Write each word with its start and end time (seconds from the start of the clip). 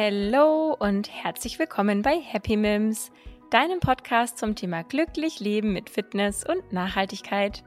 Hallo 0.00 0.76
und 0.78 1.10
herzlich 1.10 1.58
willkommen 1.58 2.02
bei 2.02 2.20
Happy 2.20 2.56
Mims, 2.56 3.10
deinem 3.50 3.80
Podcast 3.80 4.38
zum 4.38 4.54
Thema 4.54 4.84
glücklich 4.84 5.40
leben 5.40 5.72
mit 5.72 5.90
Fitness 5.90 6.44
und 6.44 6.72
Nachhaltigkeit. 6.72 7.64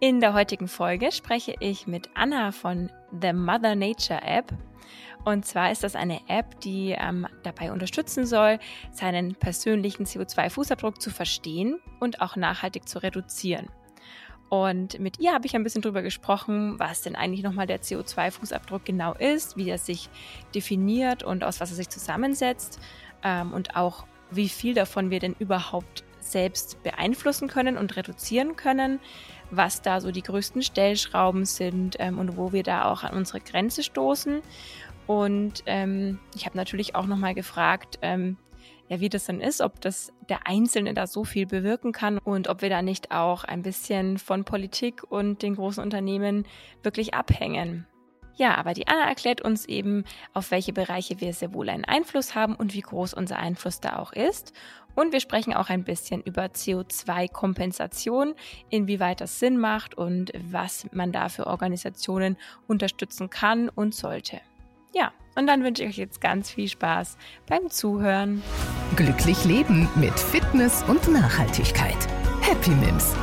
In 0.00 0.18
der 0.18 0.34
heutigen 0.34 0.66
Folge 0.66 1.12
spreche 1.12 1.54
ich 1.60 1.86
mit 1.86 2.10
Anna 2.14 2.50
von 2.50 2.90
The 3.20 3.32
Mother 3.32 3.76
Nature 3.76 4.22
App. 4.22 4.52
Und 5.24 5.46
zwar 5.46 5.70
ist 5.70 5.84
das 5.84 5.94
eine 5.94 6.18
App, 6.26 6.58
die 6.62 6.96
ähm, 6.98 7.28
dabei 7.44 7.70
unterstützen 7.70 8.26
soll, 8.26 8.58
seinen 8.90 9.36
persönlichen 9.36 10.04
CO2-Fußabdruck 10.04 10.98
zu 10.98 11.10
verstehen 11.10 11.80
und 12.00 12.20
auch 12.20 12.34
nachhaltig 12.34 12.88
zu 12.88 13.00
reduzieren. 13.00 13.70
Und 14.52 14.98
mit 14.98 15.18
ihr 15.18 15.32
habe 15.32 15.46
ich 15.46 15.56
ein 15.56 15.62
bisschen 15.62 15.80
drüber 15.80 16.02
gesprochen, 16.02 16.78
was 16.78 17.00
denn 17.00 17.16
eigentlich 17.16 17.42
nochmal 17.42 17.66
der 17.66 17.80
CO2-Fußabdruck 17.80 18.82
genau 18.84 19.14
ist, 19.14 19.56
wie 19.56 19.70
er 19.70 19.78
sich 19.78 20.10
definiert 20.54 21.22
und 21.22 21.42
aus 21.42 21.58
was 21.58 21.70
er 21.70 21.76
sich 21.76 21.88
zusammensetzt 21.88 22.78
ähm, 23.24 23.54
und 23.54 23.76
auch 23.76 24.04
wie 24.30 24.50
viel 24.50 24.74
davon 24.74 25.08
wir 25.08 25.20
denn 25.20 25.34
überhaupt 25.38 26.04
selbst 26.20 26.82
beeinflussen 26.82 27.48
können 27.48 27.78
und 27.78 27.96
reduzieren 27.96 28.54
können, 28.54 29.00
was 29.50 29.80
da 29.80 30.02
so 30.02 30.10
die 30.10 30.22
größten 30.22 30.60
Stellschrauben 30.60 31.46
sind 31.46 31.96
ähm, 31.98 32.18
und 32.18 32.36
wo 32.36 32.52
wir 32.52 32.62
da 32.62 32.92
auch 32.92 33.04
an 33.04 33.14
unsere 33.14 33.40
Grenze 33.40 33.82
stoßen. 33.82 34.42
Und 35.06 35.62
ähm, 35.64 36.18
ich 36.34 36.44
habe 36.44 36.58
natürlich 36.58 36.94
auch 36.94 37.06
nochmal 37.06 37.34
gefragt, 37.34 37.98
ähm, 38.02 38.36
ja, 38.92 39.00
wie 39.00 39.08
das 39.08 39.24
dann 39.24 39.40
ist, 39.40 39.62
ob 39.62 39.80
das 39.80 40.12
der 40.28 40.46
Einzelne 40.46 40.92
da 40.92 41.06
so 41.06 41.24
viel 41.24 41.46
bewirken 41.46 41.92
kann 41.92 42.18
und 42.18 42.48
ob 42.48 42.60
wir 42.60 42.68
da 42.68 42.82
nicht 42.82 43.10
auch 43.10 43.42
ein 43.42 43.62
bisschen 43.62 44.18
von 44.18 44.44
Politik 44.44 45.02
und 45.10 45.40
den 45.40 45.56
großen 45.56 45.82
Unternehmen 45.82 46.44
wirklich 46.82 47.14
abhängen. 47.14 47.86
Ja, 48.34 48.54
aber 48.56 48.74
die 48.74 48.88
Anna 48.88 49.08
erklärt 49.08 49.40
uns 49.40 49.64
eben, 49.64 50.04
auf 50.34 50.50
welche 50.50 50.74
Bereiche 50.74 51.22
wir 51.22 51.32
sehr 51.32 51.54
wohl 51.54 51.70
einen 51.70 51.86
Einfluss 51.86 52.34
haben 52.34 52.54
und 52.54 52.74
wie 52.74 52.82
groß 52.82 53.14
unser 53.14 53.38
Einfluss 53.38 53.80
da 53.80 53.96
auch 53.96 54.12
ist. 54.12 54.52
Und 54.94 55.14
wir 55.14 55.20
sprechen 55.20 55.54
auch 55.54 55.70
ein 55.70 55.84
bisschen 55.84 56.20
über 56.20 56.44
CO2-Kompensation, 56.44 58.34
inwieweit 58.68 59.22
das 59.22 59.38
Sinn 59.38 59.56
macht 59.56 59.94
und 59.94 60.32
was 60.50 60.86
man 60.92 61.12
da 61.12 61.30
für 61.30 61.46
Organisationen 61.46 62.36
unterstützen 62.68 63.30
kann 63.30 63.70
und 63.70 63.94
sollte. 63.94 64.42
Ja, 64.94 65.12
und 65.34 65.46
dann 65.46 65.64
wünsche 65.64 65.82
ich 65.82 65.90
euch 65.90 65.98
jetzt 65.98 66.20
ganz 66.20 66.50
viel 66.50 66.68
Spaß 66.68 67.16
beim 67.46 67.70
Zuhören. 67.70 68.42
Glücklich 68.96 69.44
leben 69.44 69.88
mit 69.94 70.18
Fitness 70.18 70.82
und 70.84 71.08
Nachhaltigkeit. 71.08 72.06
Happy 72.40 72.70
Mims. 72.70 73.14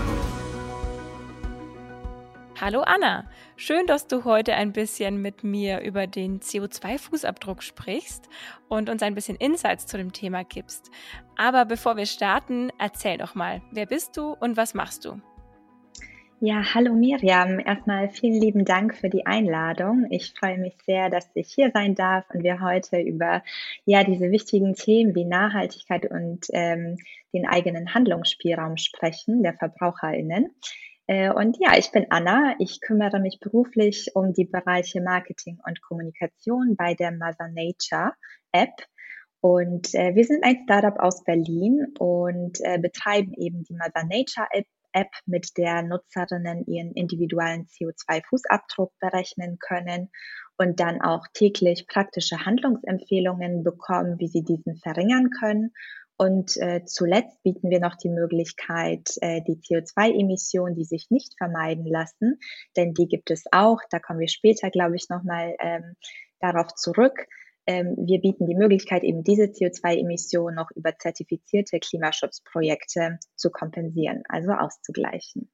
Hallo 2.61 2.81
Anna, 2.81 3.23
schön, 3.55 3.87
dass 3.87 4.07
du 4.07 4.25
heute 4.25 4.53
ein 4.53 4.73
bisschen 4.73 5.21
mit 5.21 5.45
mir 5.45 5.79
über 5.79 6.07
den 6.07 6.41
CO2-Fußabdruck 6.41 7.61
sprichst 7.61 8.27
und 8.67 8.89
uns 8.89 9.01
ein 9.01 9.15
bisschen 9.15 9.37
Insights 9.37 9.85
zu 9.85 9.95
dem 9.95 10.11
Thema 10.11 10.43
gibst. 10.43 10.91
Aber 11.37 11.63
bevor 11.63 11.95
wir 11.95 12.05
starten, 12.05 12.69
erzähl 12.77 13.17
doch 13.17 13.33
mal, 13.33 13.61
wer 13.71 13.85
bist 13.85 14.17
du 14.17 14.33
und 14.33 14.57
was 14.57 14.73
machst 14.73 15.05
du? 15.05 15.21
Ja, 16.41 16.73
hallo 16.73 16.93
Miriam. 16.93 17.59
Erstmal 17.59 18.07
vielen 18.07 18.39
lieben 18.39 18.63
Dank 18.63 18.95
für 18.95 19.09
die 19.09 19.25
Einladung. 19.25 20.07
Ich 20.09 20.33
freue 20.33 20.57
mich 20.57 20.77
sehr, 20.85 21.09
dass 21.09 21.29
ich 21.33 21.51
hier 21.53 21.69
sein 21.73 21.95
darf 21.95 22.23
und 22.33 22.43
wir 22.43 22.61
heute 22.61 22.97
über 23.01 23.43
ja 23.83 24.05
diese 24.05 24.31
wichtigen 24.31 24.73
Themen 24.73 25.15
wie 25.15 25.25
Nachhaltigkeit 25.25 26.09
und 26.09 26.47
ähm, 26.53 26.97
den 27.33 27.45
eigenen 27.45 27.93
Handlungsspielraum 27.93 28.77
sprechen 28.77 29.43
der 29.43 29.53
VerbraucherInnen. 29.55 30.55
Äh, 31.07 31.29
und 31.29 31.57
ja, 31.59 31.77
ich 31.77 31.91
bin 31.91 32.05
Anna. 32.09 32.55
Ich 32.59 32.79
kümmere 32.79 33.19
mich 33.19 33.41
beruflich 33.41 34.11
um 34.13 34.31
die 34.31 34.45
Bereiche 34.45 35.01
Marketing 35.01 35.59
und 35.67 35.81
Kommunikation 35.81 36.77
bei 36.77 36.93
der 36.93 37.11
Mother 37.11 37.49
Nature 37.49 38.13
App. 38.53 38.87
Und 39.41 39.93
äh, 39.93 40.15
wir 40.15 40.23
sind 40.23 40.45
ein 40.45 40.61
Startup 40.63 40.99
aus 40.99 41.21
Berlin 41.25 41.87
und 41.99 42.59
äh, 42.61 42.77
betreiben 42.77 43.33
eben 43.33 43.63
die 43.63 43.73
Mother 43.73 44.05
Nature 44.05 44.47
App 44.51 44.65
App, 44.93 45.11
mit 45.25 45.57
der 45.57 45.83
Nutzerinnen 45.83 46.65
ihren 46.65 46.93
individuellen 46.93 47.67
CO2-Fußabdruck 47.67 48.91
berechnen 48.99 49.57
können 49.59 50.09
und 50.57 50.79
dann 50.79 51.01
auch 51.01 51.25
täglich 51.33 51.87
praktische 51.87 52.45
Handlungsempfehlungen 52.45 53.63
bekommen, 53.63 54.19
wie 54.19 54.27
sie 54.27 54.43
diesen 54.43 54.75
verringern 54.77 55.29
können. 55.29 55.71
Und 56.17 56.57
äh, 56.57 56.83
zuletzt 56.83 57.41
bieten 57.43 57.69
wir 57.69 57.79
noch 57.79 57.95
die 57.95 58.09
Möglichkeit, 58.09 59.09
äh, 59.21 59.41
die 59.41 59.55
CO2-Emissionen, 59.55 60.75
die 60.75 60.83
sich 60.83 61.07
nicht 61.09 61.33
vermeiden 61.37 61.85
lassen, 61.85 62.39
denn 62.75 62.93
die 62.93 63.07
gibt 63.07 63.31
es 63.31 63.45
auch, 63.53 63.79
da 63.89 63.99
kommen 63.99 64.19
wir 64.19 64.27
später, 64.27 64.69
glaube 64.69 64.97
ich, 64.97 65.07
nochmal 65.07 65.55
ähm, 65.59 65.95
darauf 66.41 66.73
zurück, 66.75 67.25
ähm, 67.69 67.93
wir 67.99 68.19
bieten 68.19 68.47
die 68.47 68.55
Möglichkeit, 68.55 69.03
eben 69.03 69.23
diese 69.23 69.43
CO2-Emissionen 69.43 70.55
noch 70.55 70.71
über 70.71 70.97
zertifizierte 70.97 71.79
Klimaschutzprojekte 71.79 73.19
zu 73.35 73.51
kompensieren, 73.51 74.23
also 74.27 74.53
auszugleichen. 74.53 75.51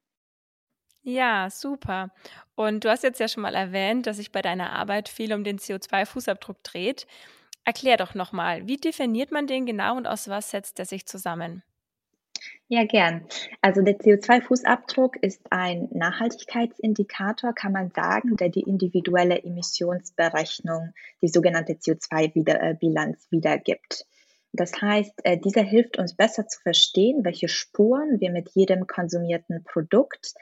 Ja, 1.03 1.49
super. 1.49 2.11
Und 2.55 2.85
du 2.85 2.89
hast 2.89 3.03
jetzt 3.03 3.19
ja 3.19 3.27
schon 3.27 3.43
mal 3.43 3.53
erwähnt, 3.53 4.07
dass 4.07 4.15
sich 4.15 4.31
bei 4.31 4.41
deiner 4.41 4.71
Arbeit 4.71 5.09
viel 5.09 5.33
um 5.33 5.43
den 5.43 5.59
CO2-Fußabdruck 5.59 6.63
dreht. 6.63 7.05
Erklär 7.65 7.97
doch 7.97 8.15
nochmal, 8.15 8.65
wie 8.65 8.77
definiert 8.77 9.31
man 9.31 9.45
den 9.45 9.65
genau 9.65 9.97
und 9.97 10.07
aus 10.07 10.29
was 10.29 10.51
setzt 10.51 10.79
er 10.79 10.85
sich 10.85 11.05
zusammen? 11.05 11.63
Ja, 12.67 12.83
gern. 12.83 13.27
Also 13.61 13.83
der 13.83 13.99
CO2-Fußabdruck 13.99 15.17
ist 15.21 15.41
ein 15.51 15.87
Nachhaltigkeitsindikator, 15.91 17.53
kann 17.53 17.71
man 17.71 17.91
sagen, 17.91 18.37
der 18.37 18.49
die 18.49 18.61
individuelle 18.61 19.43
Emissionsberechnung, 19.43 20.93
die 21.21 21.27
sogenannte 21.27 21.73
CO2-Bilanz 21.73 23.27
wiedergibt. 23.29 24.07
Das 24.51 24.81
heißt, 24.81 25.13
äh, 25.25 25.37
dieser 25.37 25.61
hilft 25.61 25.99
uns 25.99 26.15
besser 26.15 26.47
zu 26.47 26.59
verstehen, 26.61 27.23
welche 27.23 27.49
Spuren 27.49 28.19
wir 28.19 28.31
mit 28.31 28.49
jedem 28.55 28.87
konsumierten 28.87 29.63
Produkt 29.63 30.33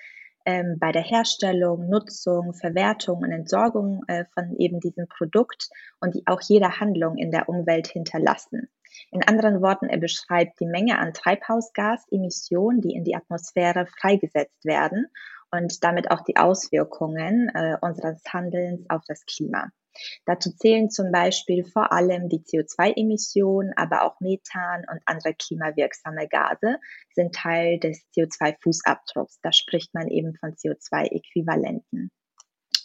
ähm, 0.45 0.77
bei 0.79 0.93
der 0.93 1.01
Herstellung, 1.01 1.89
Nutzung, 1.89 2.53
Verwertung 2.53 3.19
und 3.19 3.31
Entsorgung 3.31 4.03
äh, 4.07 4.23
von 4.33 4.55
eben 4.57 4.79
diesem 4.79 5.07
Produkt 5.07 5.69
und 5.99 6.15
die 6.15 6.23
auch 6.25 6.41
jeder 6.41 6.79
Handlung 6.79 7.17
in 7.17 7.31
der 7.31 7.49
Umwelt 7.49 7.87
hinterlassen. 7.87 8.69
In 9.11 9.23
anderen 9.23 9.61
Worten, 9.61 9.89
er 9.89 9.99
beschreibt 9.99 10.59
die 10.59 10.65
Menge 10.65 10.97
an 10.99 11.13
Treibhausgasemissionen, 11.13 12.81
die 12.81 12.95
in 12.95 13.03
die 13.03 13.15
Atmosphäre 13.15 13.85
freigesetzt 13.85 14.65
werden 14.65 15.07
und 15.51 15.83
damit 15.83 16.11
auch 16.11 16.21
die 16.21 16.37
Auswirkungen 16.37 17.49
äh, 17.53 17.77
unseres 17.81 18.21
Handelns 18.31 18.89
auf 18.89 19.03
das 19.07 19.25
Klima. 19.25 19.69
Dazu 20.25 20.51
zählen 20.55 20.89
zum 20.89 21.11
Beispiel 21.11 21.63
vor 21.63 21.91
allem 21.91 22.27
die 22.27 22.39
CO2-Emissionen, 22.39 23.73
aber 23.75 24.03
auch 24.03 24.19
Methan 24.19 24.85
und 24.91 25.01
andere 25.05 25.35
klimawirksame 25.35 26.27
Gase 26.27 26.79
sind 27.13 27.35
Teil 27.35 27.79
des 27.79 28.03
CO2-Fußabdrucks. 28.15 29.39
Da 29.43 29.51
spricht 29.51 29.93
man 29.93 30.07
eben 30.07 30.35
von 30.35 30.55
CO2-Äquivalenten. 30.55 32.09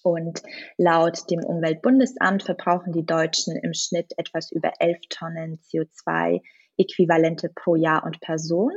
Und 0.03 0.43
laut 0.77 1.31
dem 1.31 1.45
Umweltbundesamt 1.45 2.43
verbrauchen 2.43 2.93
die 2.93 3.07
Deutschen 3.07 3.57
im 3.57 3.75
Schnitt 3.75 4.13
etwas 4.17 4.53
über 4.53 4.73
11 4.79 4.99
Tonnen 5.09 5.59
CO2-Äquivalente 5.59 7.51
pro 7.55 7.77
Jahr 7.77 8.05
und 8.05 8.21
Person. 8.21 8.73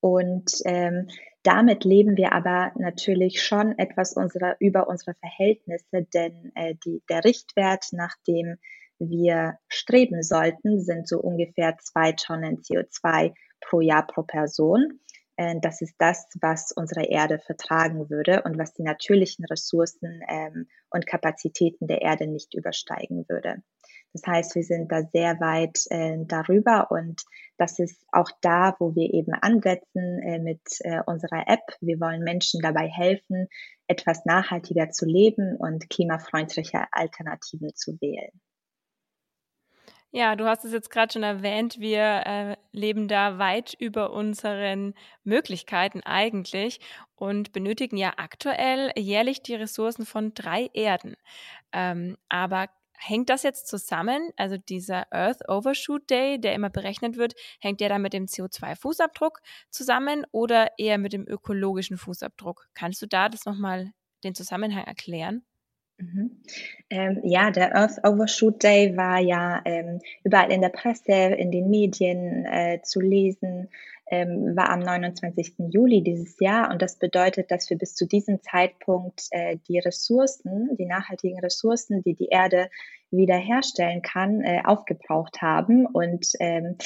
Und 0.00 0.52
ähm, 0.64 1.08
damit 1.42 1.84
leben 1.84 2.16
wir 2.16 2.32
aber 2.32 2.72
natürlich 2.76 3.42
schon 3.42 3.78
etwas 3.78 4.14
unserer, 4.14 4.56
über 4.60 4.88
unsere 4.88 5.14
Verhältnisse, 5.14 6.06
denn 6.12 6.52
äh, 6.54 6.74
die, 6.84 7.02
der 7.08 7.24
Richtwert, 7.24 7.86
nach 7.92 8.14
dem 8.26 8.58
wir 8.98 9.58
streben 9.68 10.22
sollten, 10.22 10.80
sind 10.80 11.08
so 11.08 11.20
ungefähr 11.20 11.76
zwei 11.78 12.12
Tonnen 12.12 12.62
CO2 12.62 13.32
pro 13.60 13.80
Jahr 13.80 14.06
pro 14.06 14.22
Person. 14.22 15.00
Äh, 15.38 15.54
das 15.62 15.80
ist 15.80 15.94
das, 15.98 16.28
was 16.40 16.72
unsere 16.72 17.06
Erde 17.06 17.38
vertragen 17.38 18.10
würde 18.10 18.42
und 18.42 18.58
was 18.58 18.74
die 18.74 18.82
natürlichen 18.82 19.44
Ressourcen 19.46 20.20
ähm, 20.28 20.68
und 20.90 21.06
Kapazitäten 21.06 21.86
der 21.86 22.02
Erde 22.02 22.26
nicht 22.26 22.54
übersteigen 22.54 23.24
würde. 23.28 23.62
Das 24.12 24.22
heißt, 24.26 24.54
wir 24.54 24.64
sind 24.64 24.90
da 24.90 25.02
sehr 25.12 25.38
weit 25.38 25.84
äh, 25.90 26.16
darüber 26.26 26.90
und 26.90 27.22
das 27.56 27.78
ist 27.78 28.04
auch 28.10 28.30
da, 28.40 28.74
wo 28.78 28.94
wir 28.94 29.12
eben 29.14 29.32
ansetzen 29.34 30.20
äh, 30.22 30.38
mit 30.38 30.62
äh, 30.80 31.00
unserer 31.06 31.44
App. 31.46 31.76
Wir 31.80 32.00
wollen 32.00 32.22
Menschen 32.22 32.60
dabei 32.60 32.88
helfen, 32.88 33.48
etwas 33.86 34.24
nachhaltiger 34.24 34.90
zu 34.90 35.06
leben 35.06 35.56
und 35.56 35.88
klimafreundliche 35.88 36.86
Alternativen 36.90 37.74
zu 37.74 38.00
wählen. 38.00 38.40
Ja, 40.10 40.36
du 40.36 40.46
hast 40.46 40.64
es 40.64 40.72
jetzt 40.72 40.90
gerade 40.90 41.12
schon 41.12 41.22
erwähnt, 41.22 41.78
wir 41.80 42.00
äh, 42.24 42.56
leben 42.72 43.08
da 43.08 43.38
weit 43.38 43.74
über 43.78 44.12
unseren 44.12 44.94
Möglichkeiten 45.22 46.02
eigentlich 46.02 46.80
und 47.14 47.52
benötigen 47.52 47.98
ja 47.98 48.14
aktuell 48.16 48.90
jährlich 48.96 49.42
die 49.42 49.54
Ressourcen 49.54 50.06
von 50.06 50.32
drei 50.32 50.70
Erden. 50.72 51.14
Ähm, 51.72 52.16
aber 52.30 52.68
hängt 52.94 53.28
das 53.28 53.42
jetzt 53.42 53.68
zusammen? 53.68 54.30
Also 54.36 54.56
dieser 54.56 55.12
Earth 55.12 55.46
Overshoot 55.46 56.08
Day, 56.08 56.40
der 56.40 56.54
immer 56.54 56.70
berechnet 56.70 57.18
wird, 57.18 57.34
hängt 57.60 57.80
der 57.80 57.90
dann 57.90 58.00
mit 58.02 58.14
dem 58.14 58.28
CO2-Fußabdruck 58.28 59.40
zusammen 59.70 60.24
oder 60.32 60.78
eher 60.78 60.96
mit 60.96 61.12
dem 61.12 61.26
ökologischen 61.28 61.98
Fußabdruck? 61.98 62.68
Kannst 62.72 63.02
du 63.02 63.06
da 63.06 63.28
das 63.28 63.44
nochmal 63.44 63.92
den 64.24 64.34
Zusammenhang 64.34 64.84
erklären? 64.84 65.44
Mhm. 65.98 66.30
Ähm, 66.90 67.20
ja, 67.24 67.50
der 67.50 67.74
Earth 67.74 67.98
Overshoot 68.04 68.62
Day 68.62 68.96
war 68.96 69.18
ja 69.18 69.60
ähm, 69.64 70.00
überall 70.22 70.52
in 70.52 70.60
der 70.60 70.68
Presse, 70.68 71.12
in 71.12 71.50
den 71.50 71.70
Medien 71.70 72.44
äh, 72.46 72.80
zu 72.82 73.00
lesen, 73.00 73.68
ähm, 74.10 74.56
war 74.56 74.70
am 74.70 74.80
29. 74.80 75.54
Juli 75.70 76.02
dieses 76.02 76.38
Jahr 76.40 76.70
und 76.70 76.82
das 76.82 76.96
bedeutet, 76.98 77.50
dass 77.50 77.68
wir 77.70 77.78
bis 77.78 77.94
zu 77.94 78.06
diesem 78.06 78.42
Zeitpunkt 78.42 79.26
äh, 79.30 79.58
die 79.68 79.78
Ressourcen, 79.78 80.76
die 80.76 80.86
nachhaltigen 80.86 81.40
Ressourcen, 81.40 82.02
die 82.02 82.14
die 82.14 82.28
Erde 82.28 82.70
wiederherstellen 83.10 84.02
kann, 84.02 84.42
äh, 84.42 84.60
aufgebraucht 84.64 85.40
haben 85.40 85.86
und 85.86 86.32
ähm, 86.40 86.76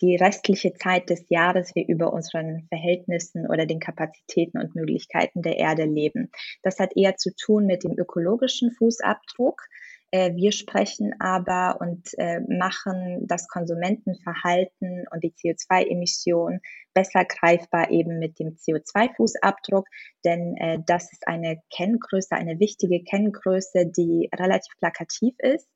die 0.00 0.16
restliche 0.16 0.74
Zeit 0.74 1.08
des 1.08 1.28
Jahres 1.28 1.74
wir 1.74 1.86
über 1.86 2.12
unseren 2.12 2.66
Verhältnissen 2.68 3.46
oder 3.46 3.66
den 3.66 3.78
Kapazitäten 3.78 4.58
und 4.58 4.74
Möglichkeiten 4.74 5.42
der 5.42 5.58
Erde 5.58 5.84
leben. 5.84 6.30
Das 6.62 6.80
hat 6.80 6.96
eher 6.96 7.16
zu 7.16 7.34
tun 7.34 7.66
mit 7.66 7.84
dem 7.84 7.96
ökologischen 7.96 8.72
Fußabdruck. 8.72 9.62
Äh, 10.10 10.34
wir 10.34 10.52
sprechen 10.52 11.14
aber 11.20 11.80
und 11.80 12.08
äh, 12.18 12.40
machen 12.40 13.26
das 13.26 13.46
Konsumentenverhalten 13.48 15.04
und 15.10 15.22
die 15.22 15.32
CO2-Emission 15.32 16.60
besser 16.94 17.24
greifbar 17.24 17.90
eben 17.90 18.18
mit 18.18 18.38
dem 18.38 18.56
CO2-Fußabdruck, 18.56 19.84
denn 20.24 20.56
äh, 20.56 20.78
das 20.86 21.12
ist 21.12 21.28
eine 21.28 21.60
Kenngröße, 21.70 22.32
eine 22.32 22.58
wichtige 22.58 23.02
Kenngröße, 23.04 23.86
die 23.86 24.30
relativ 24.34 24.72
plakativ 24.78 25.34
ist. 25.38 25.68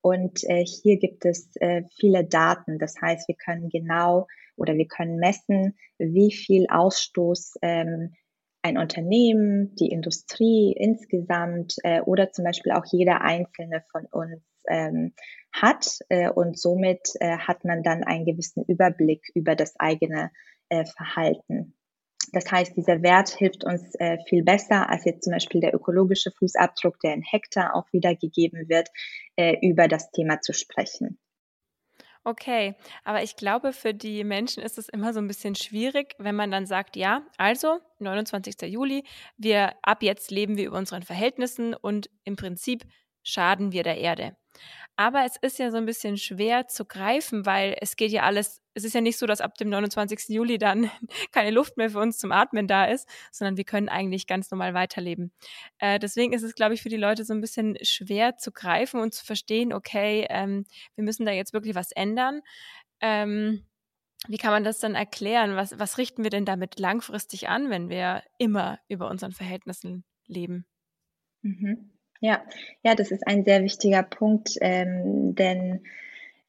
Und 0.00 0.42
äh, 0.44 0.64
hier 0.64 0.98
gibt 0.98 1.24
es 1.24 1.54
äh, 1.56 1.82
viele 1.98 2.24
Daten. 2.24 2.78
Das 2.78 3.00
heißt, 3.00 3.28
wir 3.28 3.36
können 3.36 3.68
genau 3.68 4.26
oder 4.56 4.74
wir 4.76 4.86
können 4.86 5.16
messen, 5.16 5.76
wie 5.98 6.32
viel 6.32 6.66
Ausstoß 6.68 7.54
ähm, 7.62 8.14
ein 8.62 8.78
Unternehmen, 8.78 9.74
die 9.76 9.88
Industrie 9.88 10.72
insgesamt 10.72 11.74
äh, 11.82 12.00
oder 12.00 12.30
zum 12.30 12.44
Beispiel 12.44 12.72
auch 12.72 12.84
jeder 12.90 13.20
einzelne 13.20 13.84
von 13.90 14.06
uns 14.06 14.42
ähm, 14.68 15.14
hat. 15.52 15.98
Äh, 16.08 16.30
und 16.30 16.58
somit 16.58 17.10
äh, 17.20 17.38
hat 17.38 17.64
man 17.64 17.82
dann 17.82 18.04
einen 18.04 18.24
gewissen 18.24 18.64
Überblick 18.64 19.30
über 19.34 19.56
das 19.56 19.74
eigene 19.78 20.30
äh, 20.68 20.84
Verhalten. 20.84 21.74
Das 22.32 22.50
heißt, 22.50 22.76
dieser 22.76 23.02
Wert 23.02 23.30
hilft 23.30 23.64
uns 23.64 23.94
äh, 23.96 24.16
viel 24.28 24.42
besser 24.42 24.88
als 24.88 25.04
jetzt 25.04 25.24
zum 25.24 25.32
Beispiel 25.32 25.60
der 25.60 25.74
ökologische 25.74 26.30
Fußabdruck, 26.30 26.98
der 27.00 27.14
in 27.14 27.22
Hektar 27.22 27.74
auch 27.74 27.92
wiedergegeben 27.92 28.68
wird, 28.68 28.88
äh, 29.36 29.56
über 29.60 29.88
das 29.88 30.10
Thema 30.12 30.40
zu 30.40 30.52
sprechen. 30.54 31.18
Okay, 32.24 32.76
aber 33.02 33.24
ich 33.24 33.34
glaube, 33.34 33.72
für 33.72 33.94
die 33.94 34.22
Menschen 34.22 34.62
ist 34.62 34.78
es 34.78 34.88
immer 34.88 35.12
so 35.12 35.18
ein 35.18 35.26
bisschen 35.26 35.56
schwierig, 35.56 36.14
wenn 36.18 36.36
man 36.36 36.52
dann 36.52 36.66
sagt, 36.66 36.94
ja, 36.94 37.26
also 37.36 37.80
29. 37.98 38.62
Juli, 38.62 39.02
wir 39.36 39.72
ab 39.82 40.04
jetzt 40.04 40.30
leben 40.30 40.56
wir 40.56 40.66
über 40.66 40.78
unseren 40.78 41.02
Verhältnissen 41.02 41.74
und 41.74 42.10
im 42.22 42.36
Prinzip 42.36 42.84
schaden 43.24 43.72
wir 43.72 43.82
der 43.82 43.98
Erde. 43.98 44.36
Aber 44.96 45.24
es 45.24 45.36
ist 45.40 45.58
ja 45.58 45.70
so 45.70 45.78
ein 45.78 45.86
bisschen 45.86 46.16
schwer 46.18 46.68
zu 46.68 46.84
greifen, 46.84 47.46
weil 47.46 47.76
es 47.80 47.96
geht 47.96 48.12
ja 48.12 48.22
alles, 48.24 48.60
es 48.74 48.84
ist 48.84 48.94
ja 48.94 49.00
nicht 49.00 49.18
so, 49.18 49.26
dass 49.26 49.40
ab 49.40 49.54
dem 49.56 49.70
29. 49.70 50.28
Juli 50.28 50.58
dann 50.58 50.90
keine 51.32 51.50
Luft 51.50 51.76
mehr 51.76 51.90
für 51.90 51.98
uns 51.98 52.18
zum 52.18 52.30
Atmen 52.30 52.68
da 52.68 52.84
ist, 52.84 53.08
sondern 53.30 53.56
wir 53.56 53.64
können 53.64 53.88
eigentlich 53.88 54.26
ganz 54.26 54.50
normal 54.50 54.74
weiterleben. 54.74 55.32
Äh, 55.78 55.98
deswegen 55.98 56.32
ist 56.32 56.42
es, 56.42 56.54
glaube 56.54 56.74
ich, 56.74 56.82
für 56.82 56.90
die 56.90 56.96
Leute 56.96 57.24
so 57.24 57.32
ein 57.32 57.40
bisschen 57.40 57.76
schwer 57.82 58.36
zu 58.36 58.52
greifen 58.52 59.00
und 59.00 59.14
zu 59.14 59.24
verstehen, 59.24 59.72
okay, 59.72 60.26
ähm, 60.28 60.66
wir 60.94 61.04
müssen 61.04 61.24
da 61.26 61.32
jetzt 61.32 61.54
wirklich 61.54 61.74
was 61.74 61.92
ändern. 61.92 62.42
Ähm, 63.00 63.66
wie 64.28 64.38
kann 64.38 64.52
man 64.52 64.64
das 64.64 64.78
dann 64.78 64.94
erklären? 64.94 65.56
Was, 65.56 65.78
was 65.78 65.98
richten 65.98 66.22
wir 66.22 66.30
denn 66.30 66.44
damit 66.44 66.78
langfristig 66.78 67.48
an, 67.48 67.70
wenn 67.70 67.88
wir 67.88 68.22
immer 68.38 68.78
über 68.88 69.10
unseren 69.10 69.32
Verhältnissen 69.32 70.04
leben? 70.26 70.66
Mhm. 71.42 71.91
Ja, 72.24 72.40
ja, 72.84 72.94
das 72.94 73.10
ist 73.10 73.26
ein 73.26 73.44
sehr 73.44 73.64
wichtiger 73.64 74.04
Punkt, 74.04 74.50
ähm, 74.60 75.34
denn 75.34 75.80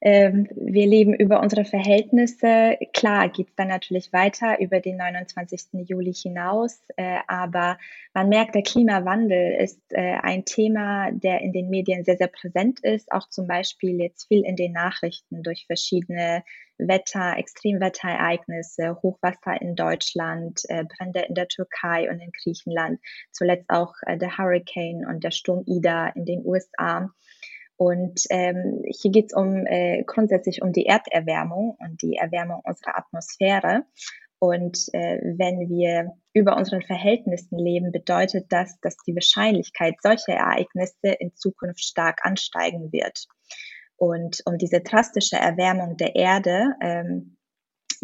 ähm, 0.05 0.50
wir 0.53 0.85
leben 0.85 1.13
über 1.13 1.39
unsere 1.39 1.63
Verhältnisse. 1.63 2.77
Klar 2.94 3.29
geht 3.29 3.47
es 3.47 3.55
dann 3.55 3.69
natürlich 3.69 4.11
weiter 4.11 4.59
über 4.59 4.81
den 4.81 4.97
29. 4.97 5.88
Juli 5.88 6.13
hinaus, 6.13 6.77
äh, 6.97 7.19
aber 7.27 7.77
man 8.13 8.27
merkt, 8.27 8.53
der 8.53 8.63
Klimawandel 8.63 9.55
ist 9.61 9.79
äh, 9.91 10.17
ein 10.21 10.44
Thema, 10.44 11.09
der 11.11 11.39
in 11.39 11.53
den 11.53 11.69
Medien 11.69 12.03
sehr, 12.03 12.17
sehr 12.17 12.27
präsent 12.27 12.81
ist, 12.81 13.13
auch 13.13 13.29
zum 13.29 13.47
Beispiel 13.47 14.01
jetzt 14.01 14.27
viel 14.27 14.44
in 14.44 14.57
den 14.57 14.73
Nachrichten 14.73 15.41
durch 15.41 15.67
verschiedene 15.67 16.44
Wetter, 16.77 17.38
Extremwetterereignisse, 17.38 19.01
Hochwasser 19.01 19.61
in 19.61 19.77
Deutschland, 19.77 20.63
äh, 20.67 20.83
Brände 20.83 21.21
in 21.21 21.35
der 21.35 21.47
Türkei 21.47 22.09
und 22.09 22.19
in 22.19 22.31
Griechenland, 22.44 23.00
zuletzt 23.31 23.69
auch 23.69 23.94
äh, 24.05 24.17
der 24.17 24.38
Hurricane 24.38 25.05
und 25.07 25.23
der 25.23 25.31
Sturm 25.31 25.63
Ida 25.65 26.09
in 26.09 26.25
den 26.25 26.45
USA. 26.45 27.09
Und 27.78 28.22
ähm, 28.30 28.84
hier 28.88 29.12
geht 29.12 29.25
es 29.28 29.34
um 29.34 29.66
äh, 29.66 30.04
grundsätzlich 30.04 30.62
um 30.62 30.72
die 30.72 30.86
Erderwärmung 30.86 31.75
und 31.80 32.02
die 32.02 32.16
Erwärmung 32.16 32.62
unserer 32.64 32.98
Atmosphäre. 32.98 33.84
Und 34.40 34.78
äh, 34.94 35.20
wenn 35.38 35.70
wir 35.70 36.14
über 36.34 36.58
unseren 36.58 36.81
Verhältnissen 36.81 37.58
leben, 37.58 37.92
bedeutet 37.92 38.48
das, 38.50 38.78
dass 38.81 38.98
die 39.08 39.16
Wahrscheinlichkeit 39.16 39.96
solcher 40.02 40.34
Ereignisse 40.34 41.12
in 41.20 41.34
Zukunft 41.36 41.84
stark 41.84 42.25
ansteigen 42.25 42.92
wird. 42.92 43.25
Und 43.96 44.42
um 44.46 44.58
diese 44.58 44.81
drastische 44.81 45.38
Erwärmung 45.38 45.96
der 45.96 46.16
Erde, 46.16 46.75
ähm, 46.81 47.38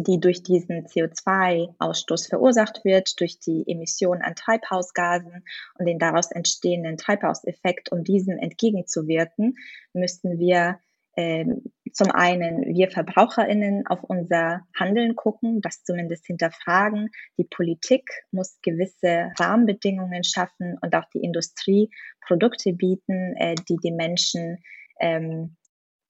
die 0.01 0.19
durch 0.21 0.43
diesen 0.43 0.85
CO2-Ausstoß 0.87 2.29
verursacht 2.29 2.85
wird, 2.85 3.19
durch 3.19 3.37
die 3.39 3.65
Emission 3.67 4.21
an 4.21 4.33
Treibhausgasen 4.33 5.43
und 5.77 5.85
den 5.85 5.99
daraus 5.99 6.31
entstehenden 6.31 6.95
Treibhauseffekt, 6.95 7.91
um 7.91 8.05
diesem 8.05 8.37
entgegenzuwirken, 8.37 9.55
müssten 9.91 10.39
wir 10.39 10.79
ähm, 11.17 11.63
zum 11.91 12.11
einen 12.11 12.73
wir 12.73 12.89
VerbraucherInnen 12.89 13.87
auf 13.87 14.01
unser 14.03 14.61
Handeln 14.73 15.17
gucken, 15.17 15.59
das 15.59 15.83
zumindest 15.83 16.25
hinterfragen. 16.27 17.09
Die 17.37 17.43
Politik 17.43 18.09
muss 18.31 18.57
gewisse 18.61 19.33
Rahmenbedingungen 19.37 20.23
schaffen 20.23 20.77
und 20.81 20.95
auch 20.95 21.09
die 21.13 21.19
Industrie 21.19 21.89
Produkte 22.25 22.71
bieten, 22.71 23.35
äh, 23.35 23.55
die 23.67 23.77
die 23.83 23.91
Menschen 23.91 24.59
ähm, 25.01 25.57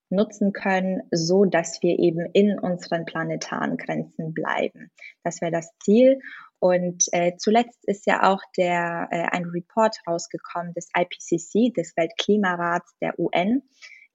nutzen 0.09 0.53
können, 0.53 1.01
so 1.11 1.45
dass 1.45 1.81
wir 1.81 1.99
eben 1.99 2.25
in 2.33 2.59
unseren 2.59 3.05
planetaren 3.05 3.77
Grenzen 3.77 4.33
bleiben. 4.33 4.91
Das 5.23 5.41
wäre 5.41 5.51
das 5.51 5.71
Ziel. 5.83 6.19
Und 6.59 7.05
äh, 7.13 7.37
zuletzt 7.37 7.85
ist 7.85 8.05
ja 8.05 8.23
auch 8.23 8.41
der 8.57 9.07
äh, 9.11 9.27
ein 9.31 9.45
Report 9.45 9.95
rausgekommen 10.05 10.73
des 10.73 10.89
IPCC, 10.95 11.73
des 11.73 11.95
Weltklimarats 11.95 12.93
der 13.01 13.17
UN. 13.17 13.63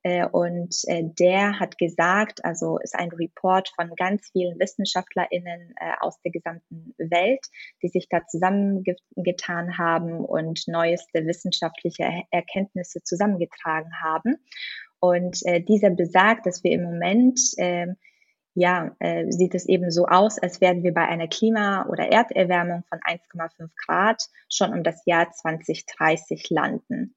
Äh, 0.05 0.27
und 0.27 0.77
äh, 0.87 1.03
der 1.03 1.59
hat 1.59 1.79
gesagt, 1.79 2.45
also 2.45 2.79
ist 2.79 2.95
ein 2.95 3.09
Report 3.11 3.71
von 3.75 3.91
ganz 3.97 4.29
vielen 4.31 4.61
WissenschaftlerInnen 4.61 5.75
äh, 5.81 5.93
aus 6.01 6.21
der 6.21 6.31
gesamten 6.31 6.95
Welt, 6.99 7.41
die 7.83 7.89
sich 7.89 8.09
da 8.11 8.27
zusammengetan 8.27 9.79
haben 9.79 10.23
und 10.23 10.69
neueste 10.69 11.27
wissenschaftliche 11.27 12.23
Erkenntnisse 12.31 13.03
zusammengetragen 13.03 13.93
haben. 14.03 14.37
Und 15.05 15.45
äh, 15.45 15.61
dieser 15.61 15.91
besagt, 15.91 16.47
dass 16.47 16.65
wir 16.65 16.71
im 16.71 16.83
Moment, 16.83 17.39
äh, 17.59 17.89
ja, 18.55 18.97
äh, 19.01 19.31
sieht 19.31 19.55
es 19.55 19.69
eben 19.69 19.91
so 19.91 20.07
aus, 20.07 20.39
als 20.39 20.63
werden 20.63 20.83
wir 20.83 20.95
bei 20.95 21.07
einer 21.07 21.29
Klima- 21.29 21.87
oder 21.91 22.11
Erderwärmung 22.11 22.85
von 22.89 23.01
1,5 23.01 23.69
Grad 23.85 24.23
schon 24.49 24.73
um 24.73 24.83
das 24.83 25.05
Jahr 25.05 25.31
2030 25.31 26.49
landen. 26.49 27.15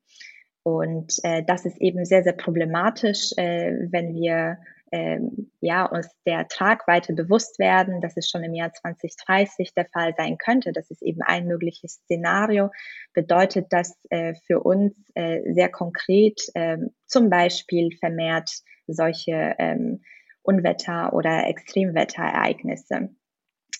Und 0.64 1.14
äh, 1.24 1.44
das 1.48 1.64
ist 1.64 1.78
eben 1.80 2.04
sehr, 2.04 2.24
sehr 2.24 2.34
problematisch, 2.34 3.32
äh, 3.38 3.72
wenn 3.90 4.14
wir 4.14 4.58
ähm, 4.92 5.52
ja, 5.60 5.86
uns 5.86 6.10
der 6.26 6.48
Tragweite 6.48 7.14
bewusst 7.14 7.60
werden, 7.60 8.02
dass 8.02 8.16
es 8.18 8.30
schon 8.30 8.44
im 8.44 8.54
Jahr 8.54 8.72
2030 8.74 9.74
der 9.74 9.86
Fall 9.86 10.14
sein 10.18 10.38
könnte. 10.38 10.72
Das 10.72 10.90
ist 10.92 11.02
eben 11.02 11.22
ein 11.22 11.48
mögliches 11.48 11.96
Szenario. 11.96 12.72
Bedeutet 13.14 13.68
das 13.72 13.98
äh, 14.10 14.34
für 14.46 14.62
uns 14.62 14.94
äh, 15.16 15.42
sehr 15.54 15.70
konkret 15.70 16.40
äh, 16.54 16.78
zum 17.06 17.30
Beispiel 17.30 17.96
vermehrt 17.98 18.50
solche 18.88 19.56
ähm, 19.58 20.02
Unwetter- 20.42 21.14
oder 21.14 21.48
Extremwetterereignisse. 21.48 23.10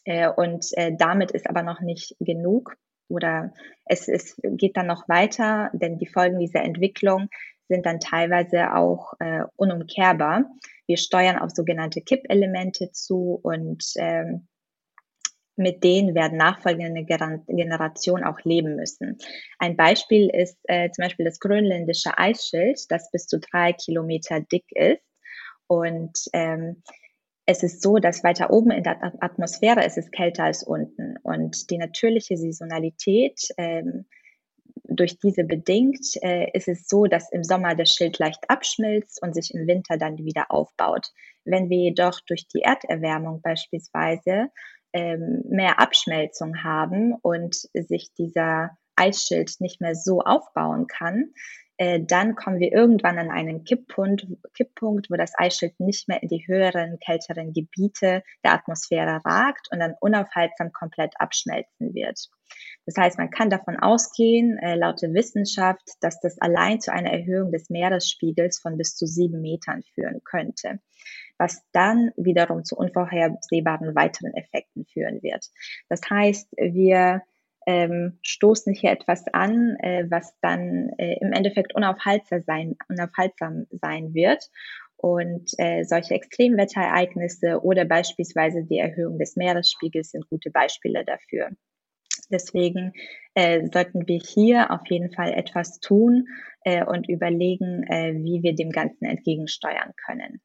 Äh, 0.04 0.30
und 0.30 0.66
äh, 0.74 0.92
damit 0.98 1.32
ist 1.32 1.50
aber 1.50 1.64
noch 1.64 1.82
nicht 1.82 2.16
genug 2.20 2.76
oder 3.10 3.54
es, 3.86 4.08
es 4.08 4.40
geht 4.44 4.76
dann 4.76 4.88
noch 4.88 5.08
weiter, 5.08 5.70
denn 5.74 5.98
die 5.98 6.08
Folgen 6.08 6.40
dieser 6.40 6.64
Entwicklung 6.64 7.30
sind 7.70 7.86
dann 7.86 8.00
teilweise 8.00 8.74
auch 8.74 9.14
äh, 9.20 9.44
unumkehrbar. 9.56 10.46
Wir 10.88 10.98
steuern 10.98 11.38
auf 11.38 11.52
sogenannte 11.52 12.02
Kippelemente 12.02 12.92
zu 12.92 13.40
und 13.44 13.84
ähm, 13.98 14.48
mit 15.58 15.84
denen 15.84 16.14
werden 16.16 16.38
nachfolgende 16.38 17.04
Generationen 17.04 18.24
auch 18.24 18.40
leben 18.44 18.76
müssen. 18.76 19.18
Ein 19.58 19.76
Beispiel 19.76 20.30
ist 20.30 20.58
äh, 20.66 20.92
zum 20.92 21.04
Beispiel 21.04 21.26
das 21.26 21.40
grönländische 21.40 22.18
Eisschild, 22.18 22.80
das 22.90 23.10
bis 23.12 23.26
zu 23.26 23.40
drei 23.40 23.74
Kilometer 23.74 24.40
dick 24.40 24.66
ist. 24.70 25.02
Und 25.66 26.14
ähm, 26.34 26.84
es 27.48 27.64
ist 27.64 27.82
so, 27.82 27.98
dass 27.98 28.24
weiter 28.24 28.52
oben 28.52 28.72
in 28.72 28.84
der 28.84 29.02
Atmosphäre 29.22 29.84
ist 29.84 29.98
es 29.98 30.12
kälter 30.12 30.44
als 30.44 30.64
unten. 30.64 31.16
Und 31.24 31.72
die 31.72 31.78
natürliche 31.78 32.38
Saisonalität 32.38 33.40
ähm, 33.58 34.06
durch 34.90 35.20
diese 35.20 35.44
bedingt 35.44 36.06
äh, 36.22 36.50
ist 36.54 36.68
es 36.68 36.88
so, 36.88 37.06
dass 37.06 37.32
im 37.32 37.44
Sommer 37.44 37.76
das 37.76 37.92
Schild 37.92 38.20
leicht 38.20 38.50
abschmilzt 38.50 39.22
und 39.22 39.34
sich 39.34 39.54
im 39.54 39.68
Winter 39.68 39.98
dann 39.98 40.18
wieder 40.18 40.52
aufbaut. 40.52 41.08
Wenn 41.46 41.70
wir 41.70 41.78
jedoch 41.78 42.20
durch 42.28 42.48
die 42.48 42.62
Erderwärmung 42.62 43.42
beispielsweise 43.42 44.50
ähm, 44.94 45.44
mehr 45.50 45.80
Abschmelzung 45.80 46.64
haben 46.64 47.14
und 47.14 47.56
sich 47.74 48.14
dieser 48.18 48.78
Eisschild 48.96 49.56
nicht 49.60 49.80
mehr 49.80 49.96
so 49.96 50.22
aufbauen 50.22 50.88
kann, 50.88 51.34
äh, 51.78 52.00
dann 52.02 52.36
kommen 52.36 52.60
wir 52.60 52.72
irgendwann 52.72 53.20
an 53.20 53.30
einen 53.30 53.64
Kipppunkt, 53.64 54.26
Kipppunkt, 54.56 55.12
wo 55.12 55.16
das 55.16 55.34
Eisschild 55.38 55.80
nicht 55.80 56.08
mehr 56.08 56.22
in 56.24 56.28
die 56.28 56.46
höheren, 56.48 56.98
kälteren 57.00 57.54
Gebiete 57.54 58.24
der 58.44 58.54
Atmosphäre 58.54 59.22
ragt 59.24 59.68
und 59.72 59.80
dann 59.80 59.94
unaufhaltsam 60.00 60.72
komplett 60.72 61.14
abschmelzen 61.20 61.94
wird. 61.94 62.30
Das 62.88 62.96
heißt, 62.96 63.18
man 63.18 63.30
kann 63.30 63.50
davon 63.50 63.78
ausgehen, 63.78 64.58
äh, 64.60 64.76
laut 64.76 65.02
der 65.02 65.14
Wissenschaft, 65.14 65.84
dass 66.00 66.22
das 66.22 66.40
allein 66.40 66.80
zu 66.80 66.94
einer 66.94 67.12
Erhöhung 67.12 67.52
des 67.52 67.70
Meeresspiegels 67.70 68.60
von 68.60 68.78
bis 68.78 68.96
zu 68.96 69.06
sieben 69.06 69.42
Metern 69.42 69.84
führen 69.94 70.22
könnte, 70.24 70.80
was 71.38 71.62
dann 71.74 72.12
wiederum 72.16 72.64
zu 72.64 72.78
unvorhersehbaren 72.78 73.94
weiteren 73.94 74.34
Effekten 74.34 74.86
führen 74.86 75.22
wird. 75.22 75.46
Das 75.90 76.00
heißt, 76.10 76.48
wir 76.56 77.24
ähm, 77.66 78.20
stoßen 78.22 78.74
hier 78.74 78.92
etwas 78.92 79.26
an, 79.34 79.76
äh, 79.82 80.06
was 80.10 80.34
dann 80.40 80.90
äh, 80.98 81.18
im 81.20 81.34
Endeffekt 81.34 81.76
unaufhaltsam 81.76 82.42
sein, 82.44 82.78
unaufhaltsam 82.88 83.68
sein 83.70 84.14
wird. 84.14 84.50
Und 84.96 85.52
äh, 85.58 85.84
solche 85.84 86.14
Extremwetterereignisse 86.14 87.62
oder 87.62 87.84
beispielsweise 87.84 88.64
die 88.64 88.80
Erhöhung 88.80 89.20
des 89.20 89.36
Meeresspiegels 89.36 90.12
sind 90.12 90.30
gute 90.30 90.52
Beispiele 90.52 91.04
dafür. 91.04 91.50
Deswegen 92.30 92.94
äh, 93.34 93.68
sollten 93.72 94.08
wir 94.08 94.20
hier 94.20 94.72
auf 94.72 94.82
jeden 94.90 95.12
Fall 95.12 95.34
etwas 95.34 95.80
tun 95.80 96.28
äh, 96.62 96.86
und 96.86 97.08
überlegen, 97.08 97.84
äh, 97.84 98.14
wie 98.16 98.44
wir 98.44 98.56
dem 98.56 98.72
Ganzen 98.72 99.06
entgegensteuern 99.06 99.94
können. 100.06 100.42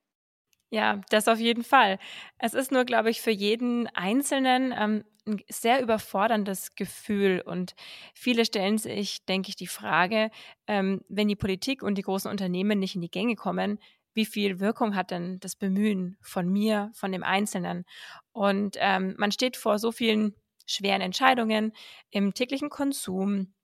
Ja, 0.71 1.03
das 1.11 1.29
auf 1.29 1.39
jeden 1.39 1.65
Fall. 1.65 1.99
Es 2.39 2.55
ist 2.55 2.73
nur, 2.73 2.85
glaube 2.85 3.11
ich, 3.11 3.21
für 3.21 3.31
jeden 3.31 3.89
Einzelnen 3.89 4.73
ähm, 4.75 5.05
ein 5.27 5.43
sehr 5.49 5.83
überforderndes 5.83 6.75
Gefühl 6.75 7.43
und 7.45 7.75
viele 8.15 8.45
stellen 8.45 8.79
sich, 8.79 9.25
denke 9.27 9.51
ich, 9.51 9.57
die 9.57 9.67
Frage, 9.67 10.31
ähm, 10.67 11.03
wenn 11.09 11.29
die 11.29 11.37
Politik 11.37 11.83
und 11.83 11.97
die 11.97 12.03
großen 12.03 12.31
Unternehmen 12.31 12.79
nicht 12.79 12.95
in 12.95 13.03
die 13.03 13.11
Gänge 13.11 13.37
kommen, 13.37 13.79
wie 14.15 14.27
viel 14.27 14.61
Wirkung 14.61 14.95
hat 14.95 15.11
denn 15.11 15.39
das 15.41 15.57
Bemühen 15.57 16.17
von 16.23 16.49
mir, 16.49 16.91
von 16.95 17.13
dem 17.13 17.23
Einzelnen? 17.23 17.85
Und 18.33 18.77
ähm, 18.81 19.15
man 19.19 19.33
steht 19.33 19.57
vor 19.57 19.79
so 19.79 19.93
vielen 19.93 20.35
schweren 20.67 21.01
Entscheidungen 21.01 21.73
im 22.11 22.35
täglichen 22.35 22.71
Konsum, 22.71 23.55